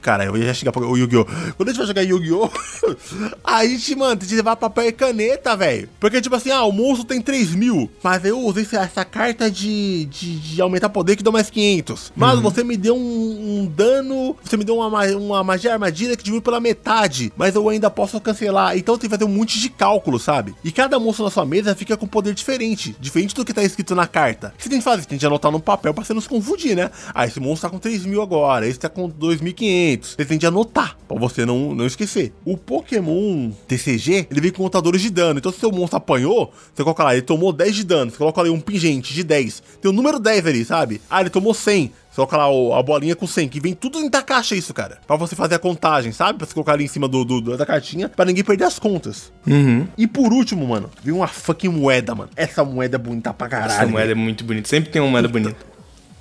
[0.00, 1.24] Cara, eu ia chegar o Yu-Gi-Oh!
[1.56, 2.50] Quando a gente vai jogar Yu-Gi-Oh!
[3.42, 5.88] a gente, mano, tem que levar papel e caneta, velho.
[5.98, 7.90] Porque, tipo assim, ah, o monstro tem 3 mil.
[8.02, 12.12] Mas eu usei essa carta de, de, de aumentar poder que deu mais 500.
[12.14, 12.42] Mas uhum.
[12.42, 14.36] você me deu um, um, dano.
[14.42, 17.32] Você me deu uma, uma magia armadilha que diminui pela metade.
[17.36, 18.76] Mas eu ainda posso cancelar.
[18.76, 20.54] Então tem que fazer um monte de cálculo, sabe?
[20.62, 22.96] E cada monstro na sua mesa fica com poder diferente.
[23.00, 24.54] Diferente do que tá escrito na carta.
[24.58, 26.90] Você tem que fazer, tem que anotar no papel pra você não se confundir, né?
[27.14, 28.66] Ah, esse monstro tá com 3 mil agora.
[28.66, 29.61] Esse tá com 2.500.
[29.62, 30.14] 500.
[30.16, 32.32] Você tem de anotar, pra você não, não esquecer.
[32.44, 35.38] O Pokémon TCG, ele vem com contadores de dano.
[35.38, 38.10] Então, se seu monstro apanhou, você coloca lá, ele tomou 10 de dano.
[38.10, 39.62] Você coloca ali um pingente de 10.
[39.80, 41.00] Tem o número 10 ali, sabe?
[41.08, 41.92] Ah, ele tomou 100.
[42.10, 44.98] Você coloca lá a bolinha com 100, que vem tudo dentro da caixa isso, cara.
[45.06, 46.38] Pra você fazer a contagem, sabe?
[46.38, 49.32] Pra você colocar ali em cima do, do da cartinha, pra ninguém perder as contas.
[49.46, 49.86] Uhum.
[49.96, 52.30] E por último, mano, vem uma fucking moeda, mano.
[52.36, 53.72] Essa moeda é bonita pra caralho.
[53.72, 54.68] Essa moeda é muito bonita.
[54.68, 55.56] Sempre tem uma moeda bonita.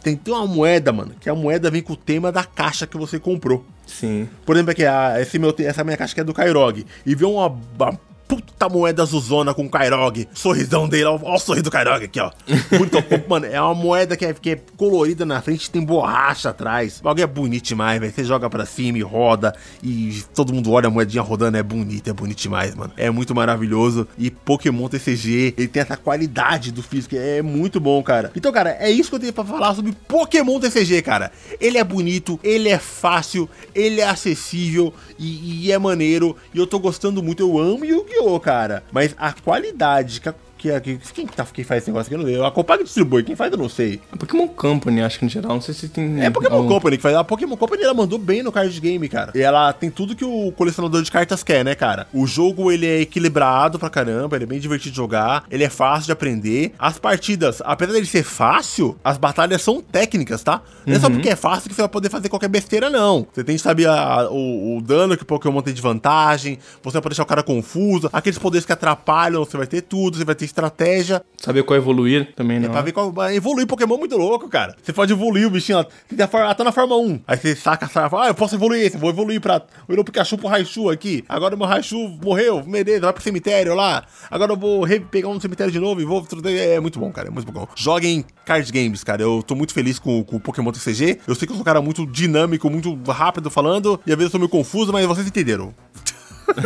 [0.01, 2.97] Tem, tem uma moeda, mano, que a moeda vem com o tema da caixa que
[2.97, 3.65] você comprou.
[3.85, 4.27] Sim.
[4.45, 6.85] Por exemplo, aqui, a, esse meu, essa minha caixa que é do Kairog.
[7.05, 7.99] E vem uma, uma
[8.31, 10.25] puta moeda azulzona com o Kairog.
[10.33, 12.31] Sorrisão dele, ó, ó o sorriso do Kairog aqui, ó.
[12.77, 17.01] Muito, mano, é uma moeda que é, que é, colorida na frente, tem borracha atrás.
[17.01, 18.13] O bagulho é bonito demais, velho.
[18.13, 19.53] Você joga pra cima e roda
[19.83, 22.93] e todo mundo olha a moedinha rodando, é bonito, é bonito demais, mano.
[22.95, 24.07] É muito maravilhoso.
[24.17, 28.31] E Pokémon TCG, ele tem essa qualidade do físico, é muito bom, cara.
[28.33, 31.33] Então, cara, é isso que eu tenho pra falar sobre Pokémon TCG, cara.
[31.59, 36.37] Ele é bonito, ele é fácil, ele é acessível e, e é maneiro.
[36.53, 38.20] E eu tô gostando muito, eu amo Yu-Gi-Oh!
[38.39, 38.83] Cara.
[38.91, 42.15] Mas a qualidade que a que, que, quem, tá, quem faz esse negócio aqui?
[42.15, 42.45] Eu não sei.
[42.45, 43.99] A Compag distribui, quem faz eu não sei.
[44.11, 46.21] A Pokémon Company, acho que em geral, não sei se tem.
[46.21, 46.67] É Pokémon algum...
[46.67, 47.15] Company que faz.
[47.15, 49.31] A Pokémon Company ela mandou bem no card game, cara.
[49.33, 52.07] E ela tem tudo que o colecionador de cartas quer, né, cara?
[52.13, 55.69] O jogo ele é equilibrado pra caramba, ele é bem divertido de jogar, ele é
[55.69, 56.73] fácil de aprender.
[56.77, 60.61] As partidas, apesar dele ser fácil, as batalhas são técnicas, tá?
[60.85, 61.13] Não é só uhum.
[61.13, 63.25] porque é fácil que você vai poder fazer qualquer besteira, não.
[63.33, 66.93] Você tem que saber a, o, o, dano que o Pokémon tem de vantagem, você
[66.93, 70.25] vai poder deixar o cara confuso, aqueles poderes que atrapalham, você vai ter tudo, você
[70.25, 71.23] vai ter estratégia.
[71.37, 72.67] Saber qual evoluir também, né?
[72.67, 73.11] É pra ver qual.
[73.31, 74.75] Evoluir Pokémon é muito louco, cara.
[74.81, 77.21] Você pode evoluir o bichinho até na forma 1.
[77.27, 79.61] Aí você saca a Ah, eu posso evoluir esse, vou evoluir pra.
[79.87, 81.23] O Pikachu pro Raichu aqui.
[81.27, 84.05] Agora o meu Raichu morreu, beleza, vai pro cemitério lá.
[84.29, 86.25] Agora eu vou pegar um cemitério de novo e vou.
[86.45, 87.29] É muito bom, cara.
[87.29, 87.67] É muito bom.
[87.75, 89.21] Joguem card games, cara.
[89.21, 91.19] Eu tô muito feliz com, com o Pokémon TCG.
[91.27, 93.99] Eu sei que eu sou um cara muito dinâmico, muito rápido falando.
[94.05, 95.73] E às vezes eu sou meio confuso, mas vocês entenderam.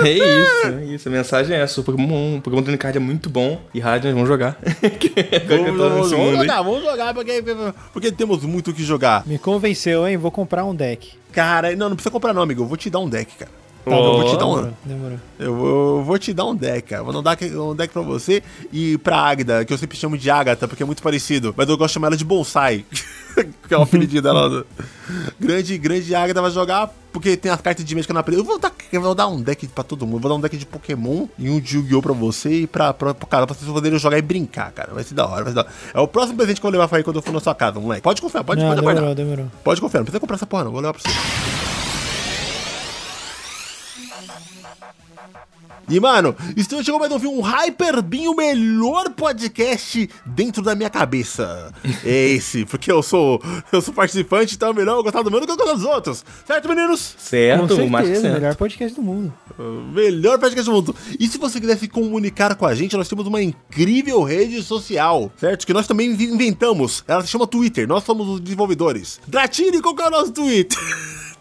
[0.05, 1.09] É isso, é isso.
[1.09, 1.81] A mensagem é essa.
[1.81, 3.61] O Pokémon, o Pokémon Trading Card é muito bom.
[3.73, 4.57] E rádio, vamos jogar.
[5.47, 7.43] vamos, vamos, vamos jogar, vamos jogar, porque,
[7.93, 9.25] porque temos muito o que jogar.
[9.25, 10.17] Me convenceu, hein?
[10.17, 11.13] Vou comprar um deck.
[11.31, 12.63] Cara, não, não precisa comprar não, amigo.
[12.63, 13.64] Eu vou te dar um deck, cara.
[13.86, 14.73] Tá, oh, eu vou te dar um.
[14.83, 15.19] Demorou.
[15.38, 17.03] Eu vou, eu vou te dar um deck, cara.
[17.03, 18.41] Vou dar um deck pra você
[18.73, 21.53] e pra Águida, que eu sempre chamo de Agatha, porque é muito parecido.
[21.55, 22.83] Mas eu gosto de chamar ela de Bonsai.
[23.67, 24.65] que é o apelido dela.
[25.39, 28.41] grande, grande Águida vai jogar porque tem as cartas de Magic na parede.
[28.41, 30.19] Eu vou dar, eu vou dar um deck pra todo mundo.
[30.19, 32.01] Vou dar um deck de Pokémon e um de Yu-Gi-Oh!
[32.01, 34.93] pra você e pra, pra, pra, cara, pra vocês poderem jogar e brincar, cara.
[34.93, 35.71] Vai ser da hora, vai ser da hora.
[35.93, 37.55] É o próximo presente que eu vou levar pra aí quando eu for na sua
[37.55, 38.01] casa, moleque.
[38.01, 39.25] Pode confiar, pode, não, pode demorou, aguardar.
[39.25, 39.51] Demorou.
[39.63, 40.71] Pode confiar, não precisa comprar essa porra, não.
[40.71, 41.74] Vou levar pra você.
[45.88, 50.89] E, mano, estamos chegando mais um um Hyper Beam, o melhor podcast dentro da minha
[50.89, 51.71] cabeça.
[52.03, 55.39] É esse, porque eu sou eu sou participante, então é melhor eu gostar do meu
[55.39, 56.25] do que eu gostar dos outros.
[56.45, 57.15] Certo, meninos?
[57.17, 59.33] Certo, Com certeza, melhor podcast do mundo.
[59.93, 60.95] Melhor podcast do mundo.
[61.19, 65.31] E se você quiser se comunicar com a gente, nós temos uma incrível rede social,
[65.38, 65.65] certo?
[65.65, 67.03] Que nós também inventamos.
[67.07, 69.19] Ela se chama Twitter, nós somos os desenvolvedores.
[69.27, 70.77] Dratini, qual que é o nosso Twitter?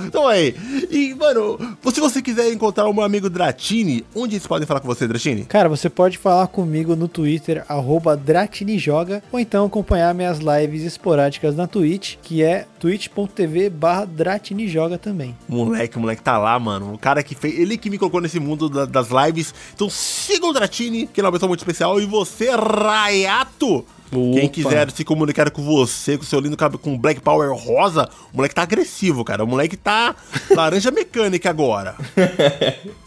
[0.05, 0.55] Então aí.
[0.89, 1.59] E, mano,
[1.91, 5.43] se você quiser encontrar o meu amigo Dratini, onde eles podem falar com você, Dratini?
[5.43, 11.57] Cara, você pode falar comigo no Twitter, arroba DratiniJoga, ou então acompanhar minhas lives esporádicas
[11.57, 15.35] na Twitch, que é twitch twitch.tv barra Dratini joga também.
[15.47, 16.93] Moleque, o moleque tá lá, mano.
[16.93, 17.57] O cara que fez.
[17.57, 19.53] Ele que me colocou nesse mundo da, das lives.
[19.73, 21.99] Então siga o Dratini, que é uma pessoa muito especial.
[21.99, 23.85] E você, Rayato!
[24.09, 24.39] Opa.
[24.39, 28.37] Quem quiser se comunicar com você, com seu lindo cabelo com Black Power rosa, o
[28.37, 29.43] moleque tá agressivo, cara.
[29.43, 30.15] O moleque tá
[30.51, 31.95] laranja mecânica agora.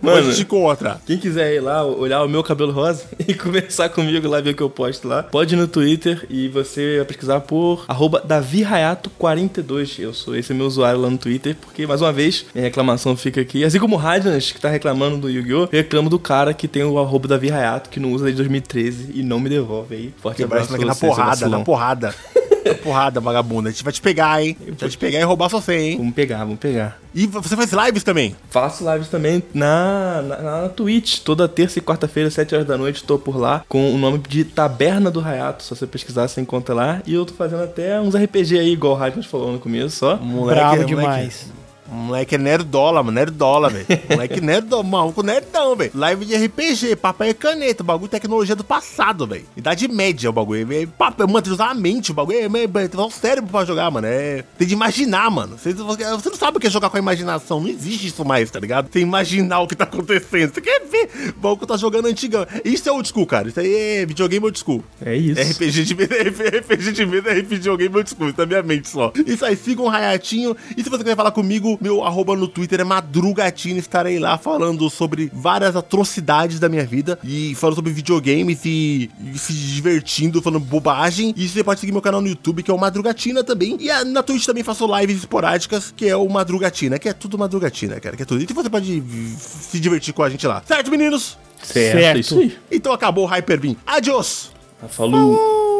[0.00, 1.00] Mano, te contra.
[1.06, 4.54] Quem quiser ir lá, olhar o meu cabelo rosa e conversar comigo lá, ver o
[4.54, 10.00] que eu posto lá, pode ir no Twitter e você vai pesquisar por DaviRayato42.
[10.00, 13.16] Eu sou esse é meu usuário lá no Twitter, porque, mais uma vez, minha reclamação
[13.16, 13.64] fica aqui.
[13.64, 16.98] Assim como o Radnas, que tá reclamando do Yu-Gi-Oh!, reclamo do cara que tem o
[16.98, 20.14] arroba Davi Rayato, que não usa desde 2013 e não me devolve aí.
[20.18, 20.74] Forte abraço.
[20.74, 22.14] Aqui na porrada, na porrada.
[22.82, 23.68] porrada, vagabunda.
[23.68, 24.56] A gente vai te pegar, hein?
[24.60, 25.96] A gente vai te pegar e roubar sua senha, hein?
[25.98, 26.98] Vamos pegar, vamos pegar.
[27.14, 28.34] E você faz lives também?
[28.50, 31.20] Faço lives também na, na, na Twitch.
[31.20, 34.44] Toda terça e quarta-feira, 7 horas da noite, tô por lá com o nome de
[34.44, 35.62] Taberna do Rayato.
[35.62, 37.02] Se você pesquisar, você encontra lá.
[37.06, 40.16] E eu tô fazendo até uns RPG aí, igual o Radmus falou no começo, só.
[40.16, 41.46] Moleque, Bravo demais.
[41.46, 41.63] Moleque.
[41.94, 43.14] Moleque é nerdola, mano.
[43.14, 43.86] Nerdola, velho.
[44.10, 45.92] Moleque nerdola, maluco nerdão, velho.
[45.94, 47.84] Live de RPG, papel e caneta.
[47.84, 49.44] Bagulho tecnologia do passado, velho.
[49.56, 50.72] Idade média o bagulho.
[50.72, 52.10] É, papel, mano, tem que usar a mente.
[52.10, 54.06] O bagulho é, é, é, tem um cérebro pra jogar, mano.
[54.06, 55.56] É, tem de imaginar, mano.
[55.56, 57.60] Você, você não sabe o que é jogar com a imaginação.
[57.60, 58.88] Não existe isso mais, tá ligado?
[58.88, 60.52] Tem imaginar o que tá acontecendo.
[60.52, 61.34] Você quer ver?
[61.36, 62.46] O bagulho tá jogando antigão.
[62.64, 63.48] Isso é old school, cara.
[63.48, 64.82] Isso aí é videogame old school.
[65.00, 65.40] É isso.
[65.40, 66.14] RPG de mesa,
[66.58, 68.30] RPG de mesa é videogame old school.
[68.30, 69.12] Isso é minha mente só.
[69.26, 70.56] Isso aí, siga um Rayatinho.
[70.76, 73.78] E se você quiser falar comigo, meu arroba no Twitter é Madrugatino.
[73.78, 79.38] Estarei lá falando sobre várias atrocidades da minha vida e falando sobre videogames e, e
[79.38, 81.34] se divertindo, falando bobagem.
[81.36, 83.76] E você pode seguir meu canal no YouTube, que é o Madrugatina também.
[83.78, 88.00] E na Twitch também faço lives esporádicas, que é o Madrugatina, que é tudo Madrugatina,
[88.00, 88.42] cara, que é tudo.
[88.42, 89.02] E você pode
[89.38, 90.62] se divertir com a gente lá.
[90.66, 91.36] Certo, meninos?
[91.62, 92.52] Certo, certo.
[92.72, 93.76] Então acabou o Hyperbeam.
[93.86, 94.52] Adiós!
[94.88, 95.36] Falou!
[95.36, 95.73] Falou.